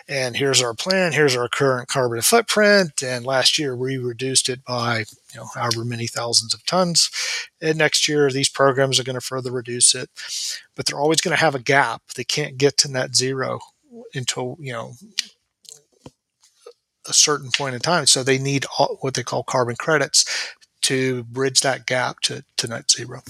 [0.07, 1.13] and here's our plan.
[1.13, 3.03] Here's our current carbon footprint.
[3.03, 7.11] And last year we reduced it by, you know, however many thousands of tons.
[7.63, 10.11] And next year these programs are going to further reduce it,
[10.75, 12.03] but they're always going to have a gap.
[12.17, 13.61] They can't get to net zero
[14.15, 14.93] until you know
[17.09, 18.07] a certain point in time.
[18.07, 18.67] So they need
[19.01, 20.25] what they call carbon credits
[20.83, 23.23] to bridge that gap to, to net zero.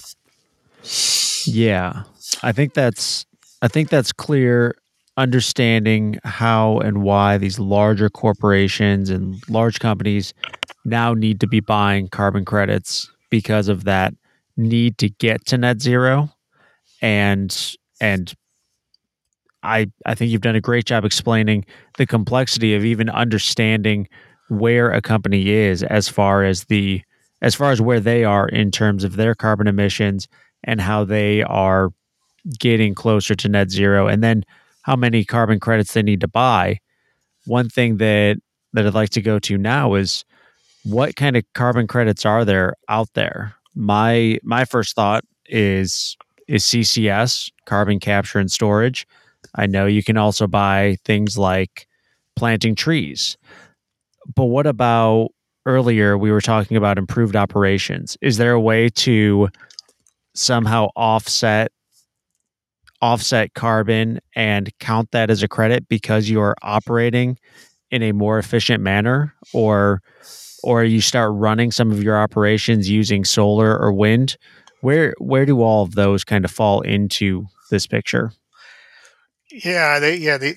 [1.47, 2.05] Yeah.
[2.43, 3.27] I think that's
[3.63, 4.75] I think that's clear
[5.17, 10.33] understanding how and why these larger corporations and large companies
[10.85, 14.15] now need to be buying carbon credits because of that
[14.57, 16.31] need to get to net zero
[17.03, 18.35] and and
[19.63, 21.65] I I think you've done a great job explaining
[21.99, 24.09] the complexity of even understanding
[24.49, 27.03] where a company is as far as the
[27.43, 30.29] as far as where they are in terms of their carbon emissions
[30.65, 31.91] and how they are
[32.59, 34.45] getting closer to net zero and then
[34.83, 36.79] how many carbon credits they need to buy.
[37.47, 38.39] One thing that
[38.73, 40.25] that I'd like to go to now is
[40.85, 43.55] what kind of carbon credits are there out there?
[43.75, 46.17] My my first thought is
[46.49, 49.07] is CCS, carbon capture and storage.
[49.55, 51.87] I know you can also buy things like
[52.37, 53.37] planting trees.
[54.35, 55.31] But what about
[55.67, 58.17] earlier we were talking about improved operations?
[58.21, 59.49] Is there a way to
[60.35, 61.73] somehow offset
[63.03, 67.39] offset carbon and count that as a credit because you are operating
[67.91, 69.35] in a more efficient manner?
[69.53, 70.03] Or
[70.63, 74.37] or you start running some of your operations using solar or wind?
[74.81, 78.33] Where where do all of those kind of fall into this picture
[79.53, 80.39] yeah, they, yeah.
[80.39, 80.55] They,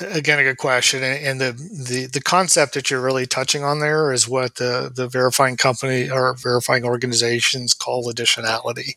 [0.00, 4.12] again, a good question, and the, the the concept that you're really touching on there
[4.12, 8.94] is what the the verifying company or verifying organizations call additionality.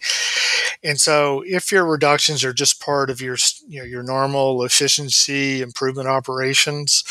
[0.84, 3.38] And so, if your reductions are just part of your
[3.68, 7.04] you know your normal efficiency improvement operations,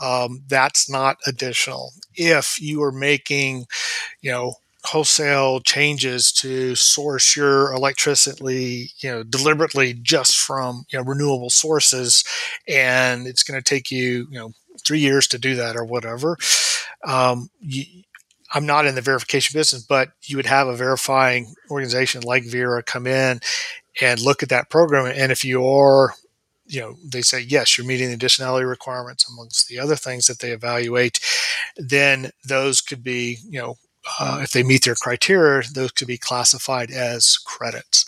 [0.00, 1.92] um, that's not additional.
[2.14, 3.66] If you are making,
[4.22, 11.04] you know, wholesale changes to source your electricity, you know, deliberately just from you know
[11.04, 12.24] renewable sources,
[12.66, 14.52] and it's going to take you you know
[14.84, 16.36] three years to do that or whatever.
[17.06, 17.84] Um, you,
[18.52, 22.82] I'm not in the verification business, but you would have a verifying organization like Verra
[22.82, 23.40] come in
[24.00, 26.14] and look at that program, and if you are
[26.66, 30.38] you know they say yes you're meeting the additionality requirements amongst the other things that
[30.38, 31.18] they evaluate
[31.76, 33.76] then those could be you know
[34.18, 38.04] uh, if they meet their criteria, those could be classified as credits.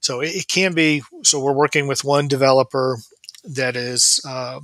[0.00, 1.02] So it, it can be.
[1.22, 2.98] So we're working with one developer
[3.44, 4.60] that is uh,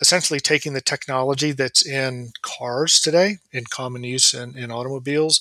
[0.00, 5.40] essentially taking the technology that's in cars today, in common use in, in automobiles,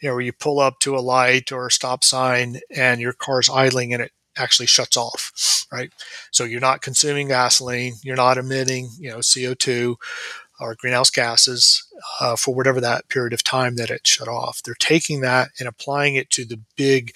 [0.00, 3.12] you know, where you pull up to a light or a stop sign and your
[3.12, 5.92] car's idling and it actually shuts off, right?
[6.30, 9.96] So you're not consuming gasoline, you're not emitting, you know, CO2
[10.60, 11.86] or greenhouse gases
[12.20, 14.62] uh, for whatever that period of time that it shut off.
[14.62, 17.14] They're taking that and applying it to the big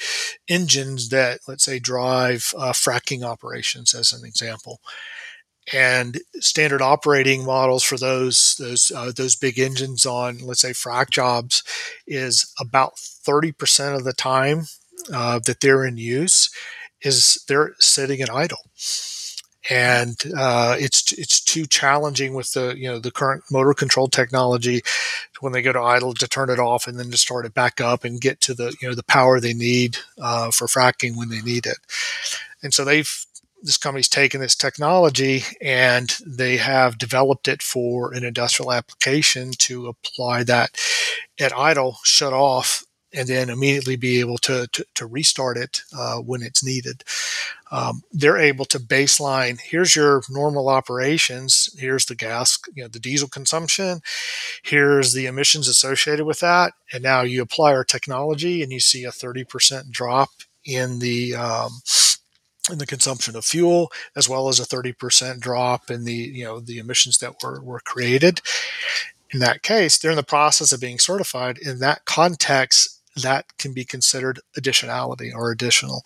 [0.48, 4.80] engines that, let's say, drive uh, fracking operations, as an example.
[5.72, 11.10] And standard operating models for those those uh, those big engines on, let's say, frac
[11.10, 11.62] jobs,
[12.06, 14.64] is about thirty percent of the time
[15.12, 16.50] uh, that they're in use
[17.02, 18.58] is they're sitting at idle
[19.70, 24.82] and uh, it's it's too challenging with the you know the current motor control technology
[25.40, 27.80] when they go to idle to turn it off and then to start it back
[27.80, 31.28] up and get to the you know the power they need uh, for fracking when
[31.28, 31.78] they need it.
[32.62, 33.10] And so they've
[33.62, 39.86] this company's taken this technology and they have developed it for an industrial application to
[39.86, 40.76] apply that
[41.38, 46.18] at idle, shut off, and then immediately be able to, to, to restart it uh,
[46.18, 47.04] when it's needed.
[47.70, 52.98] Um, they're able to baseline here's your normal operations, here's the gas, you know, the
[52.98, 54.00] diesel consumption,
[54.62, 56.74] here's the emissions associated with that.
[56.92, 60.30] And now you apply our technology and you see a 30% drop
[60.64, 61.80] in the um,
[62.70, 66.60] in the consumption of fuel, as well as a 30% drop in the you know
[66.60, 68.40] the emissions that were, were created.
[69.30, 71.58] In that case, they're in the process of being certified.
[71.58, 76.02] In that context, that can be considered additionality or additional.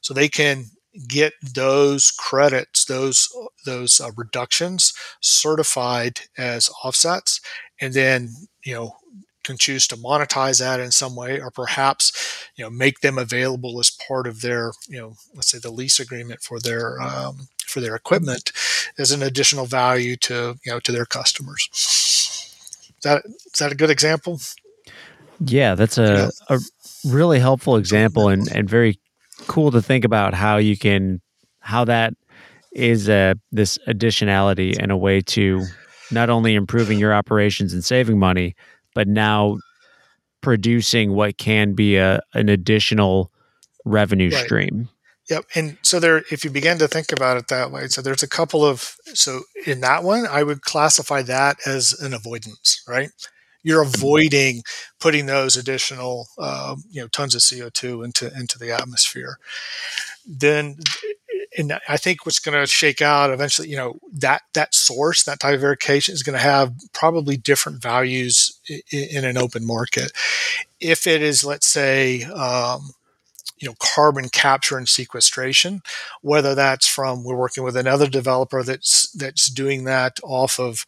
[0.00, 0.66] So they can
[1.08, 3.28] get those credits, those
[3.64, 7.40] those uh, reductions certified as offsets,
[7.80, 8.30] and then
[8.64, 8.96] you know
[9.44, 13.78] can choose to monetize that in some way, or perhaps you know make them available
[13.78, 17.80] as part of their you know let's say the lease agreement for their um, for
[17.80, 18.52] their equipment
[18.98, 21.68] as an additional value to you know to their customers.
[21.72, 24.40] Is that is that a good example?
[25.40, 26.58] Yeah, that's a, a
[27.04, 28.98] really helpful example and, and very
[29.46, 31.20] cool to think about how you can
[31.60, 32.14] how that
[32.72, 35.64] is a this additionality and a way to
[36.10, 38.54] not only improving your operations and saving money,
[38.94, 39.58] but now
[40.40, 43.30] producing what can be a an additional
[43.84, 44.44] revenue right.
[44.44, 44.88] stream.
[45.28, 45.44] Yep.
[45.56, 48.28] And so there, if you begin to think about it that way, so there's a
[48.28, 53.10] couple of, so in that one, I would classify that as an avoidance, right?
[53.66, 54.62] You're avoiding
[55.00, 59.38] putting those additional uh, you know tons of CO2 into into the atmosphere.
[60.24, 60.76] Then
[61.58, 65.40] and I think what's going to shake out eventually, you know, that that source, that
[65.40, 70.12] type of verification is going to have probably different values in, in an open market.
[70.78, 72.90] If it is, let's say, um,
[73.58, 75.82] you know, carbon capture and sequestration,
[76.22, 80.86] whether that's from we're working with another developer that's that's doing that off of,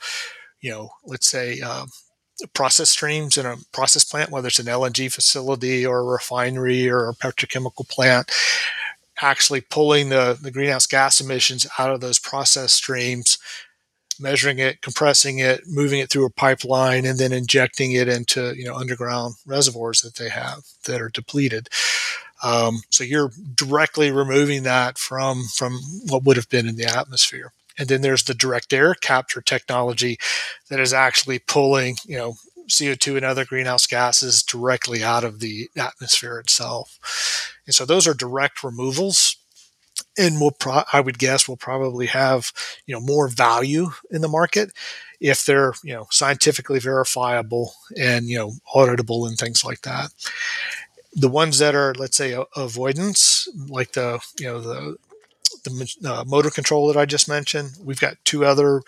[0.60, 1.60] you know, let's say.
[1.60, 1.88] Um,
[2.46, 7.08] process streams in a process plant, whether it's an LNG facility or a refinery or
[7.08, 8.30] a petrochemical plant,
[9.20, 13.38] actually pulling the, the greenhouse gas emissions out of those process streams,
[14.20, 18.64] measuring it, compressing it, moving it through a pipeline, and then injecting it into you
[18.64, 21.68] know underground reservoirs that they have that are depleted.
[22.42, 27.52] Um, so you're directly removing that from from what would have been in the atmosphere.
[27.78, 30.18] And then there's the direct air capture technology
[30.68, 32.34] that is actually pulling, you know,
[32.68, 36.98] CO2 and other greenhouse gases directly out of the atmosphere itself.
[37.66, 39.36] And so those are direct removals.
[40.16, 42.52] And we'll pro- I would guess we'll probably have,
[42.86, 44.72] you know, more value in the market
[45.20, 50.10] if they're, you know, scientifically verifiable and, you know, auditable and things like that
[51.14, 54.96] the ones that are let's say avoidance like the you know the
[55.68, 57.70] the uh, motor control that I just mentioned.
[57.82, 58.82] We've got two other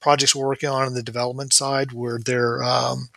[0.00, 3.08] projects we're working on in the development side where they're um,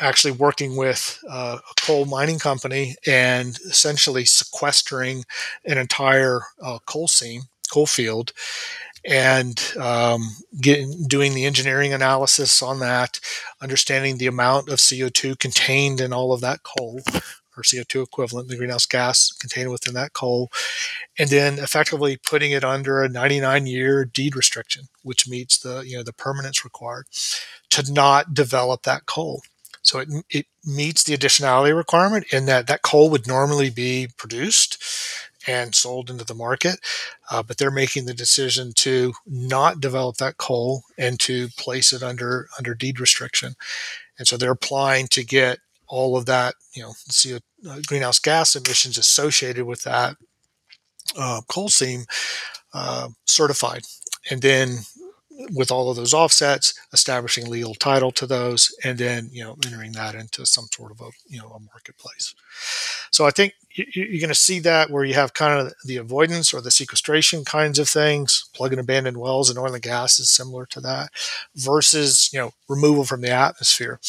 [0.00, 5.24] actually working with uh, a coal mining company and essentially sequestering
[5.64, 8.32] an entire uh, coal seam, coal field,
[9.04, 10.22] and um,
[10.60, 13.20] getting, doing the engineering analysis on that,
[13.62, 17.00] understanding the amount of CO2 contained in all of that coal
[17.56, 20.50] or CO2 equivalent, the greenhouse gas contained within that coal,
[21.18, 25.96] and then effectively putting it under a 99 year deed restriction, which meets the you
[25.96, 27.06] know the permanence required
[27.70, 29.42] to not develop that coal.
[29.82, 34.82] So it, it meets the additionality requirement in that that coal would normally be produced
[35.46, 36.80] and sold into the market,
[37.30, 42.02] uh, but they're making the decision to not develop that coal and to place it
[42.02, 43.54] under under deed restriction,
[44.18, 47.38] and so they're applying to get all of that, you know, CO,
[47.70, 50.16] uh, greenhouse gas emissions associated with that
[51.18, 52.04] uh, coal seam
[52.74, 53.82] uh, certified,
[54.30, 54.78] and then
[55.52, 59.92] with all of those offsets, establishing legal title to those, and then you know entering
[59.92, 62.34] that into some sort of a you know a marketplace.
[63.10, 66.54] So I think you're going to see that where you have kind of the avoidance
[66.54, 68.48] or the sequestration kinds of things.
[68.54, 71.10] Plug and abandoned wells and oil and gas is similar to that,
[71.54, 74.00] versus you know removal from the atmosphere.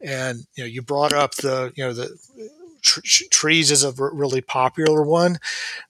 [0.00, 2.16] And you know you brought up the you know the
[2.82, 5.38] tr- trees is a r- really popular one,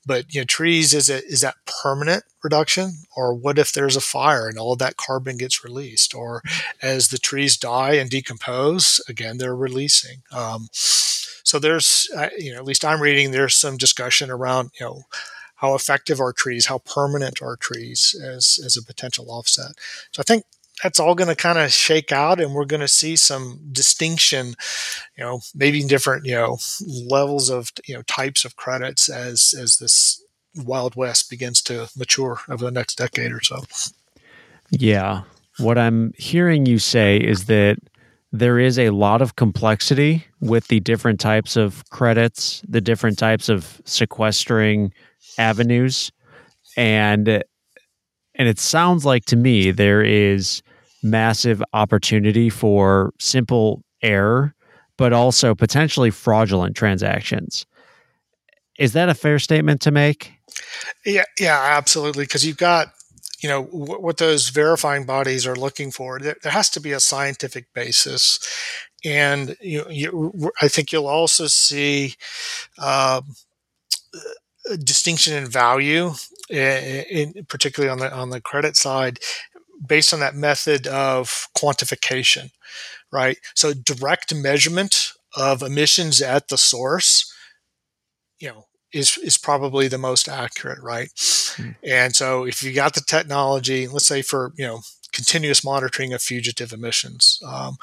[0.06, 4.00] but you know, trees is it is that permanent reduction, or what if there's a
[4.00, 6.42] fire and all of that carbon gets released, or
[6.82, 10.22] as the trees die and decompose, again they're releasing.
[10.32, 14.84] Um, so there's, uh, you know, at least I'm reading there's some discussion around, you
[14.86, 15.02] know,
[15.56, 19.72] how effective are trees, how permanent are trees as as a potential offset.
[20.12, 20.44] So I think
[20.83, 24.55] that's all going to kind of shake out and we're going to see some distinction
[25.16, 26.59] you know maybe different you know
[27.07, 30.22] levels of you know types of credits as as this
[30.64, 33.62] wild west begins to mature over the next decade or so.
[34.70, 35.22] Yeah.
[35.59, 37.79] What i'm hearing you say is that
[38.31, 43.49] there is a lot of complexity with the different types of credits the different types
[43.49, 44.93] of sequestering
[45.39, 46.12] avenues
[46.76, 50.62] and and it sounds like to me there is
[51.03, 54.55] massive opportunity for simple error,
[54.96, 57.66] but also potentially fraudulent transactions.
[58.78, 60.32] Is that a fair statement to make?
[61.05, 62.24] Yeah, yeah, absolutely.
[62.24, 62.88] Because you've got,
[63.40, 66.18] you know, w- what those verifying bodies are looking for.
[66.18, 68.38] There, there has to be a scientific basis,
[69.05, 72.14] and you, you I think you'll also see
[72.78, 73.22] a
[74.82, 76.12] distinction in value,
[76.51, 79.18] in, in, particularly on the on the credit side,
[79.87, 82.51] based on that method of quantification,
[83.12, 83.39] right?
[83.55, 87.33] So direct measurement of emissions at the source,
[88.39, 91.09] you know, is is probably the most accurate, right?
[91.09, 91.76] Mm.
[91.83, 94.81] And so if you got the technology, let's say for you know
[95.12, 97.40] continuous monitoring of fugitive emissions.
[97.46, 97.76] Um,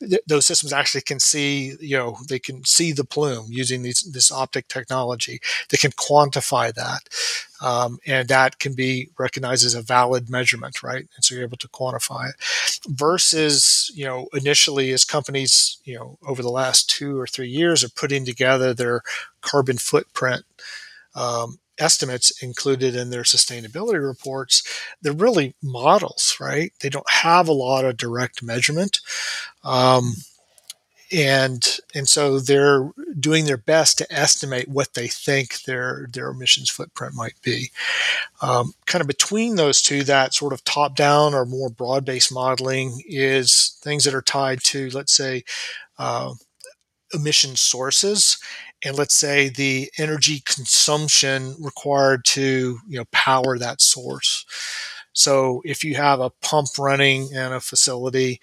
[0.00, 4.02] th- those systems actually can see, you know, they can see the plume using these,
[4.02, 5.40] this optic technology.
[5.70, 7.08] They can quantify that.
[7.60, 11.08] Um, and that can be recognized as a valid measurement, right?
[11.16, 12.36] And so you're able to quantify it.
[12.86, 17.82] Versus, you know, initially as companies, you know, over the last two or three years
[17.82, 19.02] are putting together their
[19.40, 20.44] carbon footprint
[21.14, 24.62] um, estimates included in their sustainability reports,
[25.02, 26.72] they're really models, right?
[26.80, 29.00] They don't have a lot of direct measurement.
[29.64, 30.14] Um,
[31.10, 36.68] and and so they're doing their best to estimate what they think their their emissions
[36.70, 37.70] footprint might be.
[38.42, 42.32] Um, kind of between those two, that sort of top down or more broad based
[42.32, 45.44] modeling is things that are tied to, let's say,
[45.98, 46.34] uh,
[47.14, 48.38] emission sources
[48.84, 54.44] and let's say the energy consumption required to you know power that source.
[55.12, 58.40] So if you have a pump running in a facility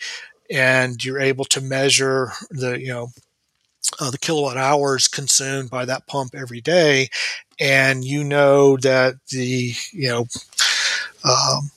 [0.51, 3.09] and you're able to measure the you know
[3.99, 7.07] uh, the kilowatt hours consumed by that pump every day
[7.59, 10.25] and you know that the you know
[11.23, 11.71] um,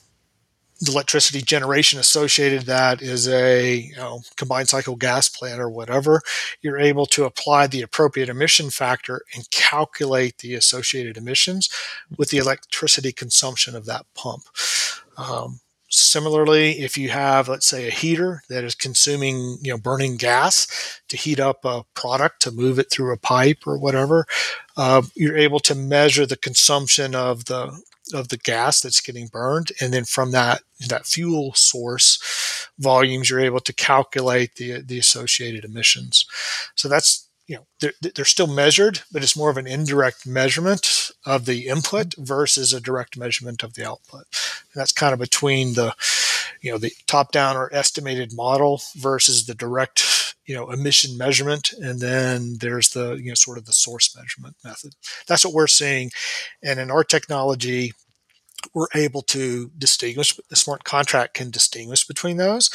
[0.79, 6.21] the electricity generation associated that is a you know, combined cycle gas plant or whatever,
[6.61, 11.69] you're able to apply the appropriate emission factor and calculate the associated emissions
[12.17, 14.43] with the electricity consumption of that pump.
[15.17, 15.59] Um,
[15.89, 21.01] similarly, if you have, let's say, a heater that is consuming, you know, burning gas
[21.09, 24.25] to heat up a product to move it through a pipe or whatever,
[24.77, 27.81] uh, you're able to measure the consumption of the
[28.13, 33.39] of the gas that's getting burned, and then from that that fuel source volumes, you're
[33.39, 36.25] able to calculate the the associated emissions.
[36.75, 41.09] So that's you know they're, they're still measured, but it's more of an indirect measurement
[41.25, 42.23] of the input mm-hmm.
[42.23, 44.25] versus a direct measurement of the output.
[44.71, 45.95] And that's kind of between the
[46.61, 51.73] you know the top down or estimated model versus the direct you know emission measurement.
[51.73, 54.93] And then there's the you know sort of the source measurement method.
[55.27, 56.11] That's what we're seeing.
[56.61, 57.93] And in our technology
[58.73, 62.69] we're able to distinguish the smart contract can distinguish between those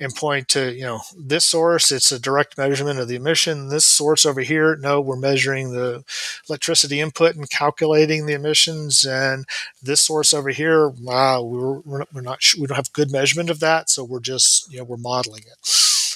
[0.00, 3.68] and point to you know this source it's a direct measurement of the emission.
[3.68, 6.04] This source over here no we're measuring the
[6.48, 9.04] electricity input and calculating the emissions.
[9.04, 9.44] And
[9.82, 13.90] this source over here wow we're, we're not we don't have good measurement of that.
[13.90, 16.07] So we're just you know we're modeling it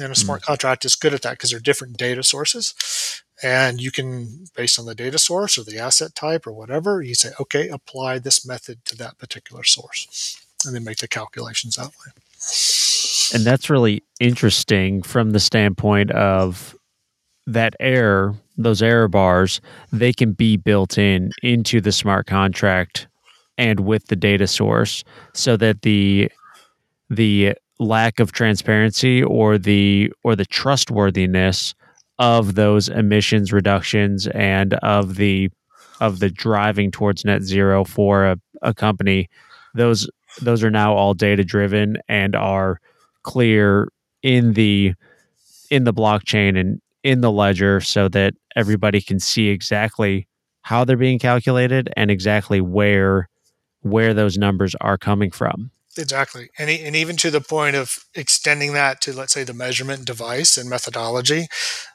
[0.00, 0.52] and a smart mm-hmm.
[0.52, 3.22] contract is good at that because they're different data sources.
[3.42, 7.14] And you can based on the data source or the asset type or whatever you
[7.14, 10.44] say okay apply this method to that particular source.
[10.66, 12.12] And then make the calculations that way.
[13.32, 16.76] And that's really interesting from the standpoint of
[17.46, 23.08] that error those error bars they can be built in into the smart contract
[23.56, 26.30] and with the data source so that the
[27.08, 31.74] the lack of transparency or the or the trustworthiness
[32.18, 35.48] of those emissions reductions and of the
[36.00, 39.28] of the driving towards net zero for a, a company
[39.74, 40.08] those
[40.42, 42.78] those are now all data driven and are
[43.22, 43.88] clear
[44.22, 44.92] in the
[45.70, 50.28] in the blockchain and in the ledger so that everybody can see exactly
[50.62, 53.26] how they're being calculated and exactly where
[53.80, 56.50] where those numbers are coming from Exactly.
[56.56, 60.56] And, and even to the point of extending that to, let's say, the measurement device
[60.56, 61.48] and methodology.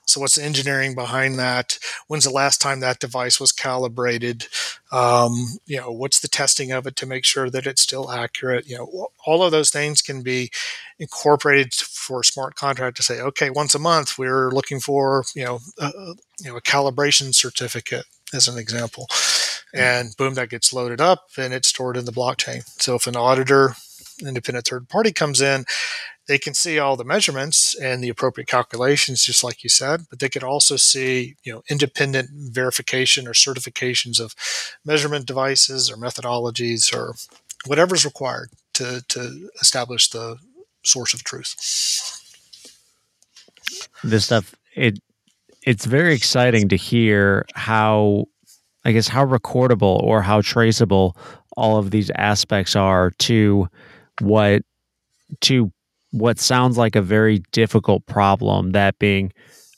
[0.05, 1.79] So, what's the engineering behind that?
[2.07, 4.47] When's the last time that device was calibrated?
[4.91, 8.67] Um, you know, what's the testing of it to make sure that it's still accurate?
[8.67, 10.51] You know, all of those things can be
[10.99, 15.45] incorporated for a smart contract to say, okay, once a month we're looking for, you
[15.45, 15.91] know, a,
[16.41, 19.07] you know, a calibration certificate as an example
[19.73, 22.63] and boom, that gets loaded up and it's stored in the blockchain.
[22.81, 23.75] So if an auditor,
[24.21, 25.65] independent third party comes in,
[26.27, 30.19] they can see all the measurements and the appropriate calculations, just like you said, but
[30.19, 34.33] they could also see, you know, independent verification or certifications of
[34.83, 37.13] measurement devices or methodologies or
[37.67, 40.37] whatever's required to, to establish the
[40.83, 41.55] source of truth.
[44.03, 44.99] This stuff, it
[45.63, 48.25] it's very exciting to hear how
[48.83, 51.17] I guess how recordable or how traceable
[51.57, 53.67] all of these aspects are to
[54.21, 54.61] what
[55.41, 55.71] to
[56.11, 59.33] what sounds like a very difficult problem that being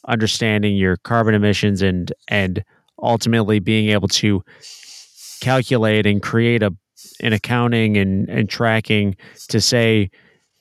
[0.07, 2.63] understanding your carbon emissions and and
[3.01, 4.43] ultimately being able to
[5.41, 6.73] calculate and create a
[7.21, 9.15] an accounting and and tracking
[9.47, 10.09] to say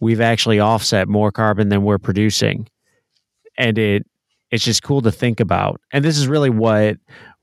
[0.00, 2.68] we've actually offset more carbon than we're producing.
[3.58, 4.06] And it
[4.50, 6.96] it's just cool to think about and this is really what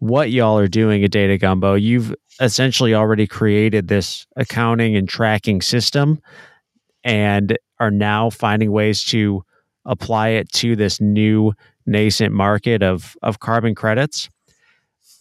[0.03, 1.75] what y'all are doing at Data Gumbo.
[1.75, 6.19] You've essentially already created this accounting and tracking system
[7.05, 9.43] and are now finding ways to
[9.85, 11.53] apply it to this new
[11.85, 14.29] nascent market of of carbon credits.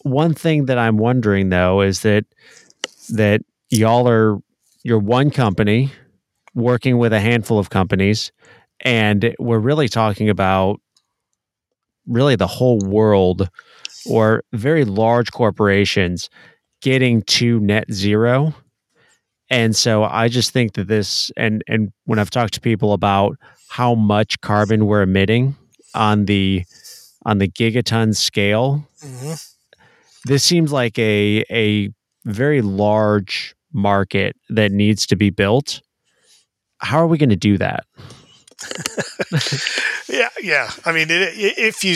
[0.01, 2.25] One thing that I'm wondering though is that
[3.09, 4.37] that y'all are
[4.83, 5.93] you're one company
[6.55, 8.33] working with a handful of companies
[8.81, 10.81] and we're really talking about
[12.07, 13.49] really the whole world
[14.05, 16.29] or very large corporations
[16.81, 18.53] getting to net zero.
[19.49, 23.37] And so I just think that this and and when I've talked to people about
[23.69, 25.55] how much carbon we're emitting
[25.93, 26.63] on the
[27.25, 29.33] on the gigaton scale, mm-hmm.
[30.25, 31.89] this seems like a a
[32.25, 35.81] very large market that needs to be built.
[36.79, 37.85] How are we going to do that?
[40.09, 40.69] yeah, yeah.
[40.85, 41.95] I mean, if you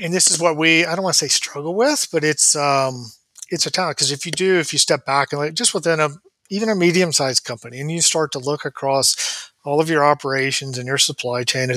[0.00, 3.06] and this is what we I don't want to say struggle with, but it's um,
[3.50, 6.00] it's a talent because if you do, if you step back and like just within
[6.00, 6.10] a
[6.50, 10.78] even a medium sized company, and you start to look across all of your operations
[10.78, 11.70] and your supply chain,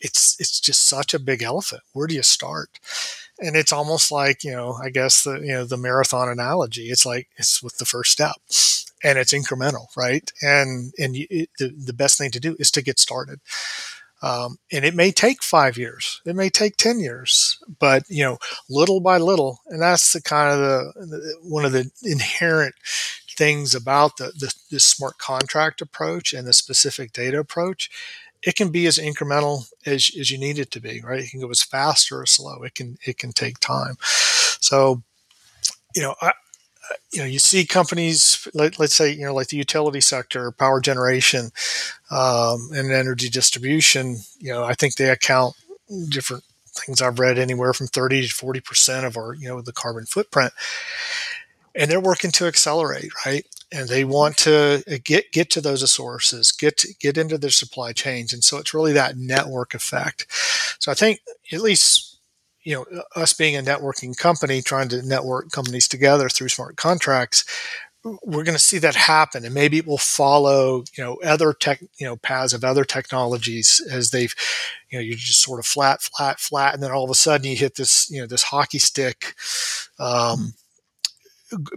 [0.00, 1.82] it's it's just such a big elephant.
[1.92, 2.78] Where do you start?
[3.40, 6.90] And it's almost like you know, I guess the you know the marathon analogy.
[6.90, 8.36] It's like it's with the first step,
[9.02, 10.30] and it's incremental, right?
[10.42, 13.40] And and it, the the best thing to do is to get started.
[14.22, 18.38] Um, and it may take five years, it may take 10 years, but you know,
[18.70, 19.60] little by little.
[19.66, 22.76] And that's the kind of the, the one of the inherent
[23.36, 27.90] things about the, the, smart contract approach and the specific data approach.
[28.42, 31.20] It can be as incremental as, as you need it to be, right?
[31.20, 32.62] It can go as fast or as slow.
[32.62, 33.96] It can, it can take time.
[34.00, 35.02] So,
[35.96, 36.32] you know, I,
[37.12, 40.80] you know, you see companies, let, us say, you know, like the utility sector, power
[40.80, 41.50] generation,
[42.10, 44.18] um, and energy distribution.
[44.38, 45.54] You know, I think they account
[46.08, 49.72] different things I've read anywhere from 30 to 40 percent of our, you know, the
[49.72, 50.52] carbon footprint,
[51.74, 53.46] and they're working to accelerate, right?
[53.70, 57.50] And they want to uh, get get to those sources, get to, get into their
[57.50, 60.26] supply chains, and so it's really that network effect.
[60.78, 61.20] So I think
[61.52, 62.11] at least
[62.64, 67.44] you know, us being a networking company, trying to network companies together through smart contracts,
[68.04, 71.80] we're going to see that happen and maybe it will follow you know other tech
[72.00, 74.34] you know paths of other technologies as they've
[74.90, 77.46] you know you're just sort of flat flat flat and then all of a sudden
[77.48, 79.36] you hit this you know this hockey stick
[80.00, 80.54] um,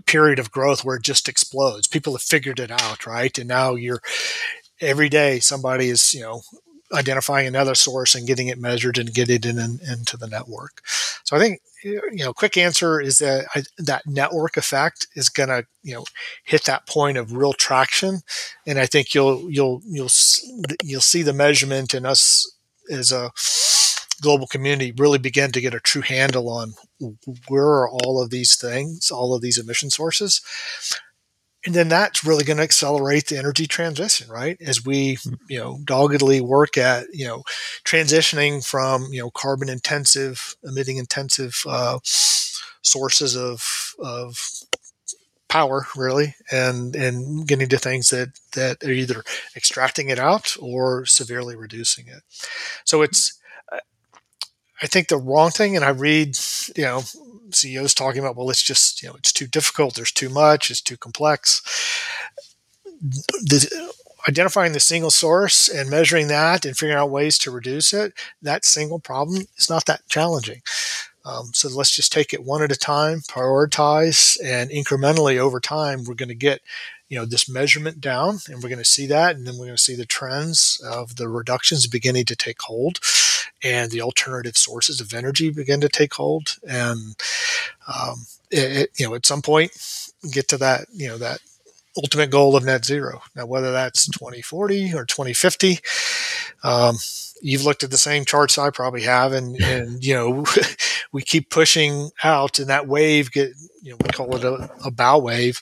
[0.05, 1.87] period of growth where it just explodes.
[1.87, 3.37] People have figured it out right?
[3.37, 4.01] And now you're
[4.81, 6.41] every day somebody is you know
[6.93, 10.81] identifying another source and getting it measured and getting it in, in, into the network.
[11.23, 15.49] So I think you know, quick answer is that I, that network effect is going
[15.49, 16.05] to you know
[16.43, 18.21] hit that point of real traction,
[18.65, 20.09] and I think you'll you'll you'll
[20.83, 22.51] you'll see the measurement in us
[22.89, 23.31] as a
[24.21, 26.73] global community really begin to get a true handle on
[27.47, 30.41] where are all of these things, all of these emission sources,
[31.65, 34.57] and then that's really going to accelerate the energy transition right?
[34.61, 35.17] As we
[35.49, 37.43] you know doggedly work at you know
[37.83, 44.37] transitioning from you know carbon intensive emitting intensive uh, sources of of
[45.47, 49.23] power really and and getting to things that that are either
[49.55, 52.23] extracting it out or severely reducing it.
[52.83, 53.39] So it's
[54.81, 56.37] I think the wrong thing, and I read,
[56.75, 57.01] you know,
[57.51, 60.81] CEOs talking about, well, it's just, you know, it's too difficult, there's too much, it's
[60.81, 61.61] too complex.
[63.01, 63.93] The,
[64.27, 68.65] identifying the single source and measuring that and figuring out ways to reduce it, that
[68.65, 70.61] single problem is not that challenging.
[71.25, 76.03] Um, so let's just take it one at a time, prioritize, and incrementally over time,
[76.03, 76.61] we're going to get
[77.09, 79.77] you know this measurement down and we're going to see that and then we're going
[79.77, 82.99] to see the trends of the reductions beginning to take hold
[83.63, 87.15] and the alternative sources of energy begin to take hold and
[87.87, 89.71] um, it, it, you know at some point
[90.31, 91.39] get to that you know that
[91.97, 95.79] ultimate goal of net zero now whether that's 2040 or 2050
[96.63, 96.97] um,
[97.41, 100.45] you've looked at the same charts I probably have, and and you know
[101.11, 104.91] we keep pushing out, and that wave get you know we call it a, a
[104.91, 105.61] bow wave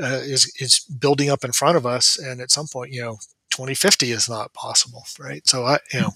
[0.00, 3.18] uh, is is building up in front of us, and at some point, you know,
[3.50, 5.46] 2050 is not possible, right?
[5.46, 6.10] So I, you know.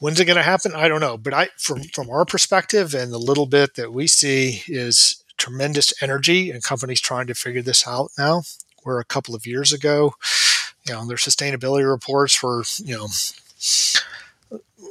[0.00, 0.74] When's it going to happen?
[0.74, 4.06] I don't know, but I, from from our perspective, and the little bit that we
[4.06, 8.42] see is tremendous energy, and companies trying to figure this out now.
[8.82, 10.14] Where a couple of years ago,
[10.86, 13.08] you know, their sustainability reports were, you know,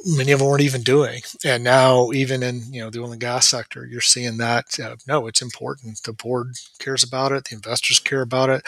[0.06, 1.22] many of them weren't even doing.
[1.46, 4.80] And now, even in you know the oil and gas sector, you're seeing that.
[4.80, 6.02] Uh, no, it's important.
[6.04, 7.46] The board cares about it.
[7.46, 8.64] The investors care about it.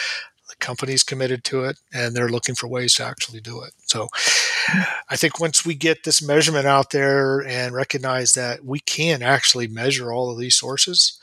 [0.48, 3.72] The company's committed to it, and they're looking for ways to actually do it.
[3.86, 4.08] So,
[5.10, 9.66] I think once we get this measurement out there and recognize that we can actually
[9.66, 11.18] measure all of these sources.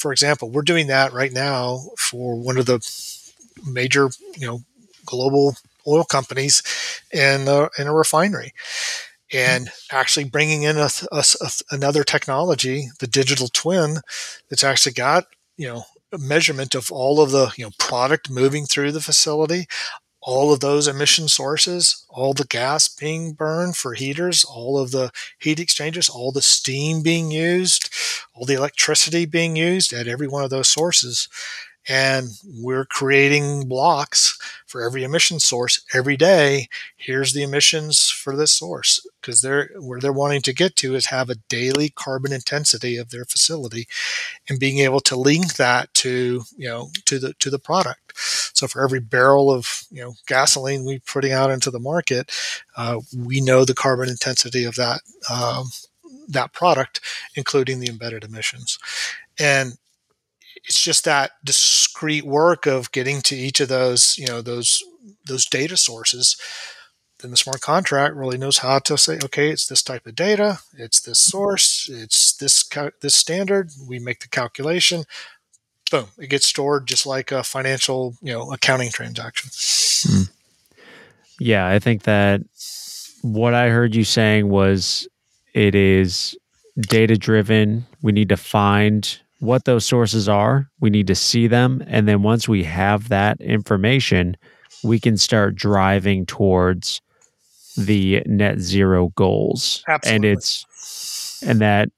[0.00, 2.80] For example, we're doing that right now for one of the
[3.66, 4.62] major, you know,
[5.04, 6.62] global oil companies
[7.12, 8.52] in a, in a refinery.
[9.32, 11.24] And actually bringing in a, a,
[11.70, 13.98] another technology, the digital twin,
[14.48, 15.26] that's actually got
[15.56, 19.66] you know a measurement of all of the you know product moving through the facility,
[20.30, 25.10] all of those emission sources, all the gas being burned for heaters, all of the
[25.40, 27.90] heat exchangers, all the steam being used,
[28.32, 31.28] all the electricity being used at every one of those sources,
[31.88, 36.68] and we're creating blocks for every emission source every day.
[36.96, 41.06] Here's the emissions for this source because they're where they're wanting to get to is
[41.06, 43.88] have a daily carbon intensity of their facility
[44.48, 48.12] and being able to link that to you know to the to the product.
[48.16, 52.30] So for every barrel of you know gasoline we're putting out into the market,
[52.76, 55.00] uh, we know the carbon intensity of that
[55.30, 55.66] um,
[56.28, 57.00] that product,
[57.34, 58.78] including the embedded emissions.
[59.38, 59.74] And
[60.64, 64.82] it's just that discrete work of getting to each of those, you know, those
[65.26, 66.36] those data sources.
[67.20, 70.60] Then the smart contract really knows how to say, okay, it's this type of data,
[70.76, 72.68] it's this source, it's this
[73.00, 73.70] this standard.
[73.86, 75.04] We make the calculation.
[75.90, 79.50] Boom, it gets stored just like a financial, you know, accounting transaction.
[80.04, 80.30] Hmm.
[81.38, 82.42] Yeah, I think that
[83.22, 85.08] what I heard you saying was
[85.52, 86.36] it is
[86.78, 87.86] data driven.
[88.02, 90.70] We need to find what those sources are.
[90.80, 91.82] We need to see them.
[91.86, 94.36] And then once we have that information,
[94.84, 97.00] we can start driving towards
[97.76, 99.82] the net zero goals.
[99.88, 100.16] Absolutely.
[100.16, 101.88] And it's, and that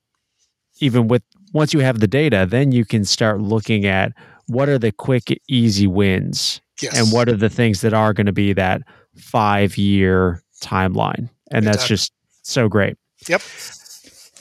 [0.81, 1.23] even with,
[1.53, 4.13] once you have the data, then you can start looking at
[4.47, 6.99] what are the quick, easy wins yes.
[6.99, 8.83] and what are the things that are going to be that
[9.17, 11.29] five year timeline.
[11.51, 12.13] And that's just
[12.43, 12.97] so great.
[13.29, 13.43] Yep.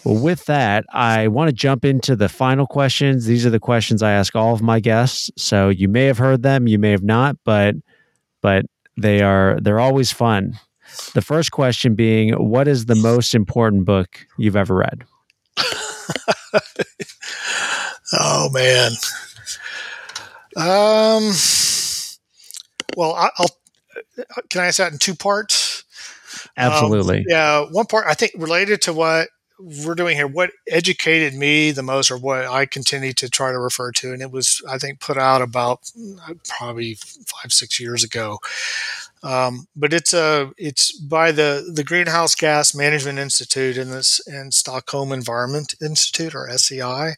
[0.04, 3.26] Well, with that, I want to jump into the final questions.
[3.26, 5.30] These are the questions I ask all of my guests.
[5.38, 7.76] So you may have heard them, you may have not, but
[8.42, 8.66] but
[8.98, 10.60] they are they're always fun.
[11.14, 15.06] The first question being, what is the most important book you've ever read?
[18.14, 18.92] oh man.
[20.58, 21.32] Um.
[22.98, 23.48] Well, I, will
[24.50, 25.86] Can I ask that in two parts?
[26.58, 27.20] Absolutely.
[27.20, 29.30] Um, yeah, one part I think related to what
[29.86, 33.60] we're doing here, what educated me the most, or what I continue to try to
[33.60, 35.92] refer to, and it was I think put out about
[36.48, 36.96] probably
[37.26, 38.40] five six years ago.
[39.24, 44.54] Um, but it's a it's by the the Greenhouse Gas Management Institute and this and
[44.54, 47.16] Stockholm Environment Institute or SEI,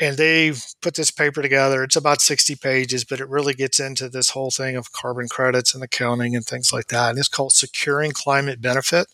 [0.00, 1.82] and they put this paper together.
[1.82, 5.74] It's about 60 pages, but it really gets into this whole thing of carbon credits
[5.74, 7.10] and accounting and things like that.
[7.10, 9.06] And it's called Securing Climate Benefit,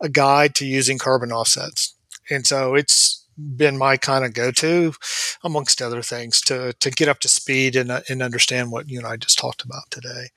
[0.00, 1.94] a guide to using carbon offsets.
[2.30, 4.94] And so it's been my kind of go-to,
[5.44, 9.06] amongst other things, to to get up to speed and and understand what you and
[9.06, 10.28] I just talked about today.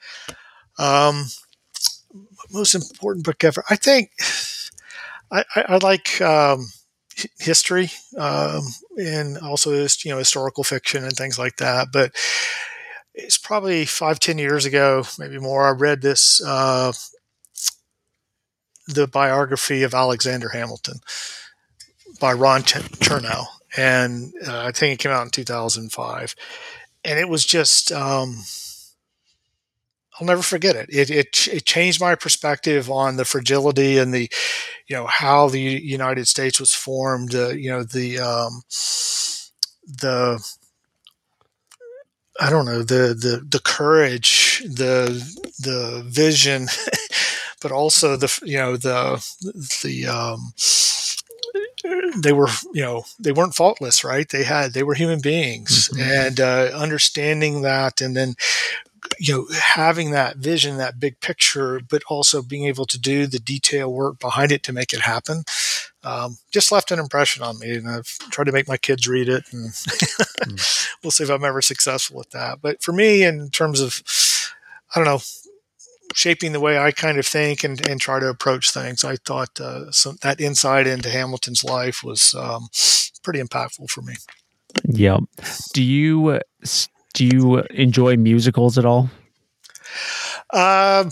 [0.78, 1.26] Um,
[2.52, 3.64] most important book ever.
[3.70, 4.12] I think
[5.32, 6.68] I, I, I like um,
[7.40, 8.62] history um,
[8.98, 11.88] and also you know historical fiction and things like that.
[11.92, 12.12] But
[13.14, 15.68] it's probably five, ten years ago, maybe more.
[15.68, 16.94] I read this uh,
[18.94, 21.00] the biography of Alexander Hamilton
[22.20, 23.46] by Ron Chernow,
[23.78, 26.36] and uh, I think it came out in 2005,
[27.06, 27.92] and it was just.
[27.92, 28.44] Um,
[30.20, 30.90] I'll never forget it.
[30.90, 31.48] It, it.
[31.48, 34.30] it changed my perspective on the fragility and the,
[34.86, 37.34] you know, how the United States was formed.
[37.34, 38.62] Uh, you know, the um,
[39.88, 40.44] the
[42.40, 45.10] I don't know the the the courage, the
[45.60, 46.64] the vision,
[47.62, 49.26] but also the you know the
[49.84, 50.54] the um,
[52.22, 56.02] they were you know they weren't faultless right they had they were human beings mm-hmm.
[56.02, 58.36] and uh, understanding that and then
[59.18, 63.40] you know having that vision that big picture but also being able to do the
[63.40, 65.44] detail work behind it to make it happen
[66.04, 69.30] um, just left an impression on me and i've tried to make my kids read
[69.30, 70.96] it and mm.
[71.04, 74.02] we'll see if i'm ever successful with that but for me in terms of
[74.96, 75.22] i don't know
[76.20, 79.60] shaping the way i kind of think and, and try to approach things i thought
[79.60, 82.68] uh, some, that insight into hamilton's life was um,
[83.24, 84.16] pretty impactful for me
[84.86, 85.18] yeah
[85.74, 86.40] do you
[87.14, 89.10] do you enjoy musicals at all?
[90.54, 91.10] Um,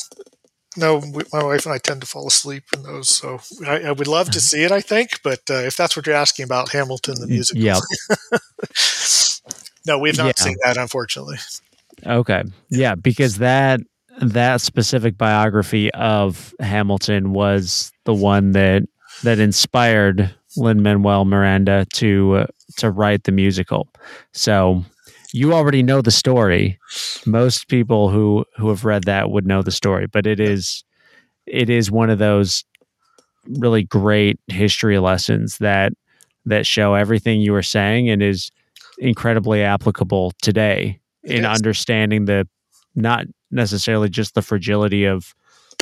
[0.76, 3.10] no, we, my wife and I tend to fall asleep in those.
[3.10, 5.22] So I, I would love to see it, I think.
[5.24, 7.62] But uh, if that's what you're asking about, Hamilton, the musical.
[7.62, 7.80] Yeah.
[9.88, 10.44] no, we've not yeah.
[10.44, 11.38] seen that, unfortunately.
[12.06, 12.44] Okay.
[12.70, 13.82] Yeah, because that
[14.18, 18.84] that specific biography of Hamilton was the one that
[19.24, 22.48] that inspired Lin Manuel Miranda to uh,
[22.78, 23.88] to write the musical.
[24.34, 24.84] So
[25.34, 26.80] you already know the story.
[27.26, 30.84] Most people who who have read that would know the story, but it is
[31.46, 32.64] it is one of those
[33.60, 35.94] really great history lessons that
[36.46, 38.52] that show everything you were saying and is
[39.00, 42.48] incredibly applicable today in understanding the
[42.96, 45.34] not necessarily just the fragility of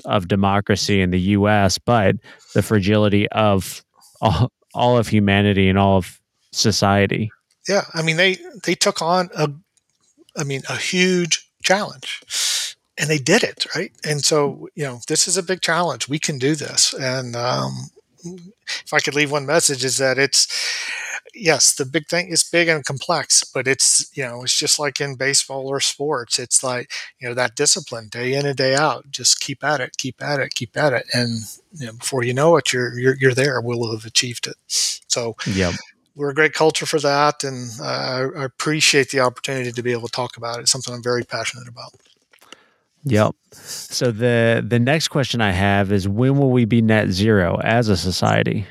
[0.03, 2.16] of democracy in the US, but
[2.53, 3.84] the fragility of
[4.22, 6.20] all, all of humanity and all of
[6.51, 7.32] society
[7.68, 9.51] yeah, I mean they they took on a,
[10.38, 13.91] I mean a huge challenge, and they did it right.
[14.03, 16.07] And so you know this is a big challenge.
[16.07, 16.93] We can do this.
[16.93, 17.89] And um,
[18.26, 20.48] if I could leave one message is that it's
[21.36, 25.00] yes, the big thing is big and complex, but it's you know it's just like
[25.00, 26.40] in baseball or sports.
[26.40, 29.12] It's like you know that discipline day in and day out.
[29.12, 31.42] Just keep at it, keep at it, keep at it, and
[31.74, 33.62] you know, before you know it, you're you're, you're there.
[33.62, 34.56] We'll have achieved it.
[34.68, 35.74] So yeah,
[36.16, 40.08] we're a great culture for that, and uh, I appreciate the opportunity to be able
[40.08, 40.62] to talk about it.
[40.62, 41.94] It's something I'm very passionate about.
[43.06, 43.36] Yep.
[43.53, 47.88] So the the next question I have is when will we be net zero as
[47.88, 48.66] a society?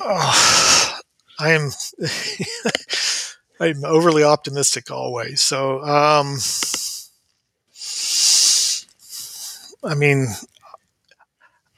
[0.00, 1.00] Oh,
[1.38, 1.70] I am
[3.60, 5.42] I'm overly optimistic always.
[5.42, 6.38] So um,
[9.84, 10.28] I mean,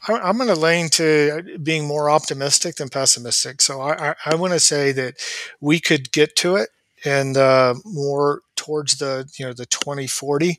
[0.08, 3.60] I'm going to lean to being more optimistic than pessimistic.
[3.60, 5.16] So I, I, I want to say that
[5.60, 6.70] we could get to it
[7.04, 10.58] and uh, more towards the you know the 2040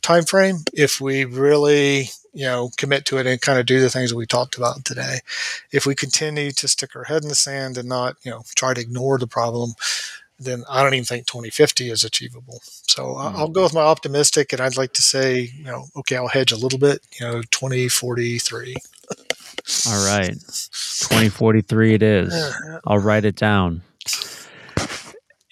[0.00, 4.10] timeframe if we really you know commit to it and kind of do the things
[4.10, 5.20] that we talked about today.
[5.72, 8.74] If we continue to stick our head in the sand and not you know try
[8.74, 9.72] to ignore the problem,
[10.38, 12.60] then I don't even think 2050 is achievable.
[12.62, 13.36] So mm-hmm.
[13.36, 16.52] I'll go with my optimistic, and I'd like to say, you know, okay, I'll hedge
[16.52, 18.76] a little bit, you know, 2043.
[19.88, 22.54] All right, 2043 it is.
[22.86, 23.82] I'll write it down.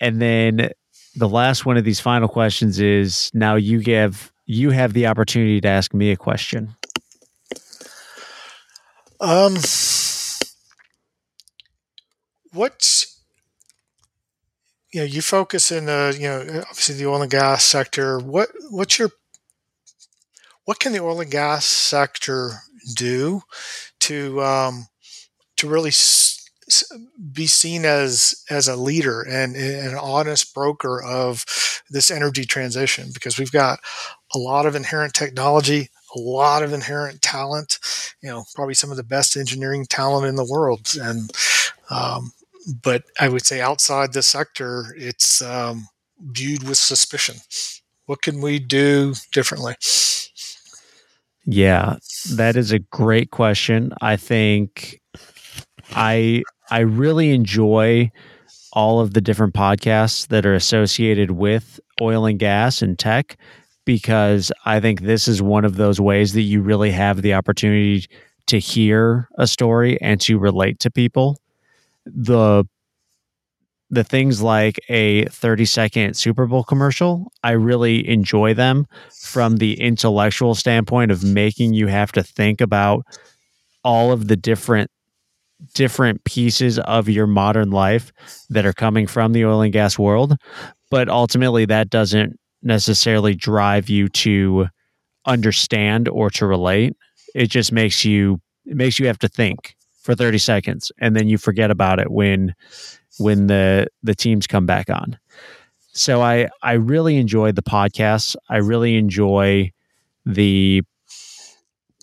[0.00, 0.70] And then
[1.14, 5.60] the last one of these final questions is now you give you have the opportunity
[5.60, 6.76] to ask me a question.
[9.18, 9.56] Um,
[12.52, 13.22] what's
[14.92, 18.18] you know you focus in the you know obviously the oil and gas sector.
[18.18, 19.10] What what's your
[20.64, 22.62] what can the oil and gas sector
[22.94, 23.42] do
[24.00, 24.88] to um,
[25.56, 25.90] to really
[27.32, 31.44] be seen as as a leader and, and an honest broker of
[31.90, 33.10] this energy transition?
[33.14, 33.78] Because we've got
[34.34, 37.78] a lot of inherent technology, a lot of inherent talent.
[38.22, 41.30] You know, probably some of the best engineering talent in the world, and
[41.90, 42.32] um,
[42.82, 45.88] but I would say outside the sector, it's um,
[46.20, 47.36] viewed with suspicion.
[48.06, 49.74] What can we do differently?
[51.44, 51.96] Yeah,
[52.34, 53.92] that is a great question.
[54.00, 55.00] I think
[55.90, 58.10] I I really enjoy
[58.72, 63.36] all of the different podcasts that are associated with oil and gas and tech
[63.84, 68.06] because I think this is one of those ways that you really have the opportunity
[68.48, 71.40] to hear a story and to relate to people.
[72.04, 72.64] The
[73.88, 78.86] the things like a 30 second Super Bowl commercial, I really enjoy them
[79.22, 83.04] from the intellectual standpoint of making you have to think about
[83.84, 84.90] all of the different
[85.74, 88.12] different pieces of your modern life
[88.50, 90.36] that are coming from the oil and gas world
[90.90, 94.66] but ultimately that doesn't necessarily drive you to
[95.26, 96.94] understand or to relate
[97.34, 101.28] it just makes you it makes you have to think for 30 seconds and then
[101.28, 102.54] you forget about it when
[103.18, 105.18] when the the teams come back on.
[105.92, 108.36] So I I really enjoy the podcasts.
[108.48, 109.72] I really enjoy
[110.24, 110.82] the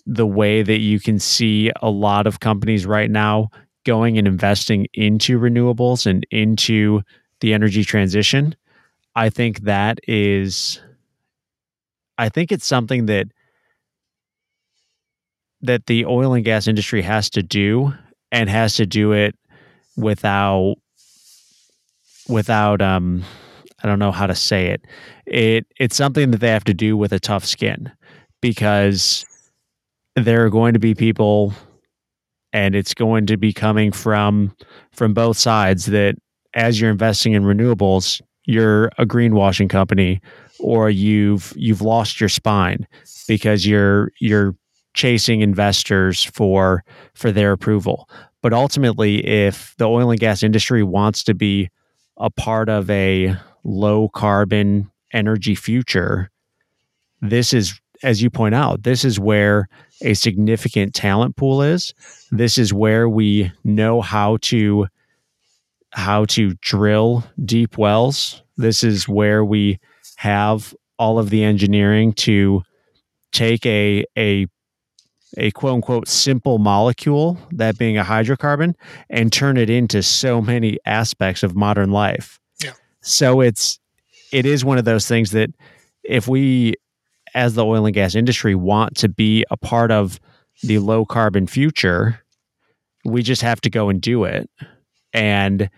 [0.06, 3.48] the way that you can see a lot of companies right now
[3.84, 7.02] going and investing into renewables and into
[7.40, 8.54] the energy transition.
[9.16, 10.80] I think that is
[12.18, 13.28] I think it's something that
[15.62, 17.92] that the oil and gas industry has to do
[18.30, 19.34] and has to do it
[19.96, 20.76] without
[22.28, 23.24] without um
[23.82, 24.82] I don't know how to say it.
[25.26, 27.92] It it's something that they have to do with a tough skin
[28.40, 29.24] because
[30.16, 31.52] there are going to be people
[32.52, 34.54] and it's going to be coming from
[34.92, 36.16] from both sides that
[36.54, 40.20] as you're investing in renewables, you're a greenwashing company
[40.60, 42.86] or you've you've lost your spine
[43.26, 44.54] because you're you're
[44.94, 46.84] chasing investors for
[47.14, 48.08] for their approval.
[48.40, 51.70] But ultimately if the oil and gas industry wants to be
[52.18, 53.34] a part of a
[53.64, 56.30] low carbon energy future,
[57.20, 59.68] this is, as you point out, this is where
[60.04, 61.94] a significant talent pool is.
[62.30, 64.86] This is where we know how to
[65.90, 68.42] how to drill deep wells.
[68.56, 69.78] This is where we
[70.16, 72.62] have all of the engineering to
[73.32, 74.46] take a a
[75.36, 78.74] a quote unquote simple molecule, that being a hydrocarbon,
[79.10, 82.38] and turn it into so many aspects of modern life.
[82.62, 82.72] Yeah.
[83.00, 83.78] So it's
[84.32, 85.50] it is one of those things that
[86.02, 86.74] if we
[87.34, 90.20] as the oil and gas industry want to be a part of
[90.62, 92.20] the low carbon future,
[93.04, 94.48] we just have to go and do it
[95.12, 95.68] and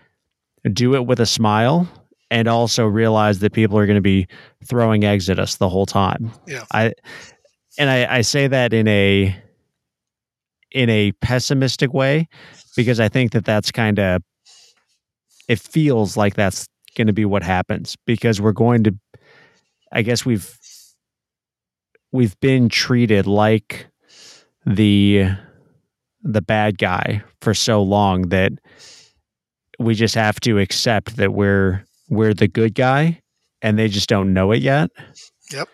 [0.73, 1.87] do it with a smile
[2.29, 4.27] and also realize that people are going to be
[4.65, 6.31] throwing eggs at us the whole time.
[6.45, 6.65] Yeah.
[6.71, 6.93] I
[7.77, 9.35] and I, I say that in a
[10.71, 12.27] in a pessimistic way
[12.75, 14.21] because I think that that's kind of
[15.47, 18.95] it feels like that's going to be what happens because we're going to
[19.91, 20.57] I guess we've
[22.11, 23.87] we've been treated like
[24.65, 25.29] the
[26.23, 28.51] the bad guy for so long that
[29.79, 33.21] we just have to accept that we're we're the good guy
[33.61, 34.89] and they just don't know it yet.
[35.51, 35.69] Yep.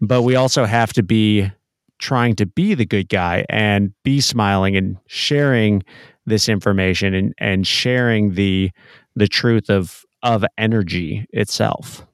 [0.00, 1.50] But we also have to be
[1.98, 5.82] trying to be the good guy and be smiling and sharing
[6.26, 8.70] this information and, and sharing the
[9.14, 12.06] the truth of of energy itself.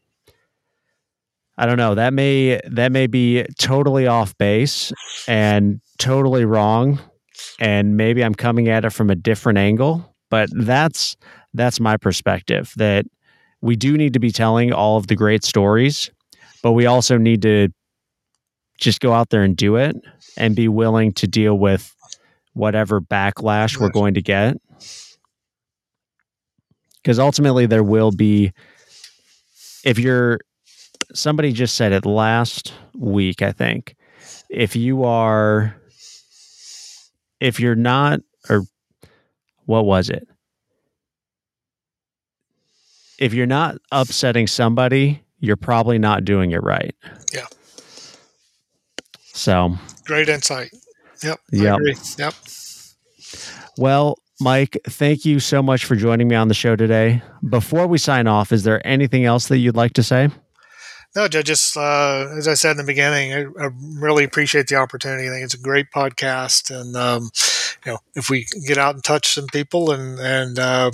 [1.58, 1.94] I don't know.
[1.94, 4.92] That may that may be totally off base
[5.26, 7.00] and totally wrong
[7.58, 11.16] and maybe I'm coming at it from a different angle, but that's
[11.54, 13.06] that's my perspective that
[13.60, 16.10] we do need to be telling all of the great stories,
[16.62, 17.68] but we also need to
[18.78, 19.96] just go out there and do it
[20.36, 21.94] and be willing to deal with
[22.52, 24.56] whatever backlash we're going to get.
[27.02, 28.52] Because ultimately, there will be,
[29.84, 30.38] if you're,
[31.14, 33.96] somebody just said it last week, I think,
[34.48, 35.76] if you are,
[37.40, 38.62] if you're not, or
[39.66, 40.26] what was it?
[43.18, 46.94] If you're not upsetting somebody, you're probably not doing it right.
[47.32, 47.46] Yeah.
[49.18, 50.70] So great insight.
[51.22, 51.40] Yep.
[51.52, 51.78] Yep.
[52.18, 52.34] Yep.
[53.76, 57.22] Well, Mike, thank you so much for joining me on the show today.
[57.48, 60.30] Before we sign off, is there anything else that you'd like to say?
[61.18, 65.26] No, just uh, as I said in the beginning, I, I, really appreciate the opportunity.
[65.26, 67.32] I think it's a great podcast, and um,
[67.84, 70.92] you know, if we get out and touch some people and and uh,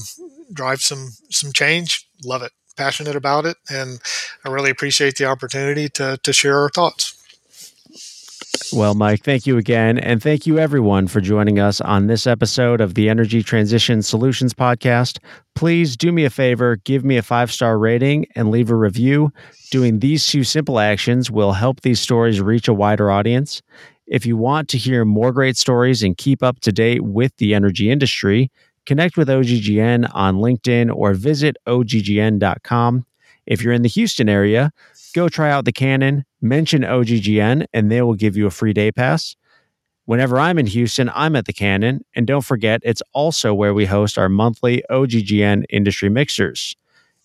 [0.50, 2.52] drive some some change, love it.
[2.74, 4.00] Passionate about it, and
[4.46, 7.22] I really appreciate the opportunity to to share our thoughts.
[8.72, 9.98] Well, Mike, thank you again.
[9.98, 14.52] And thank you, everyone, for joining us on this episode of the Energy Transition Solutions
[14.52, 15.18] Podcast.
[15.54, 19.32] Please do me a favor, give me a five star rating and leave a review.
[19.70, 23.62] Doing these two simple actions will help these stories reach a wider audience.
[24.06, 27.54] If you want to hear more great stories and keep up to date with the
[27.54, 28.50] energy industry,
[28.86, 33.06] connect with OGGN on LinkedIn or visit oggn.com.
[33.46, 34.72] If you're in the Houston area,
[35.14, 38.92] go try out the Cannon, mention OGGN, and they will give you a free day
[38.92, 39.36] pass.
[40.06, 42.04] Whenever I'm in Houston, I'm at the Cannon.
[42.14, 46.76] And don't forget, it's also where we host our monthly OGGN industry mixers.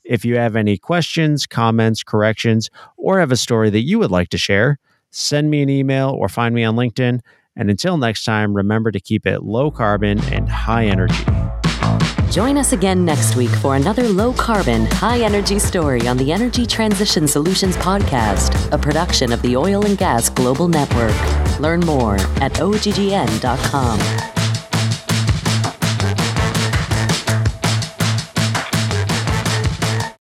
[0.06, 4.30] If you have any questions, comments, corrections, or have a story that you would like
[4.30, 4.80] to share,
[5.12, 7.20] send me an email or find me on LinkedIn.
[7.56, 11.26] And until next time, remember to keep it low carbon and high energy.
[12.32, 16.66] Join us again next week for another low carbon, high energy story on the Energy
[16.66, 21.16] Transition Solutions Podcast, a production of the Oil and Gas Global Network.
[21.60, 24.39] Learn more at oggn.com.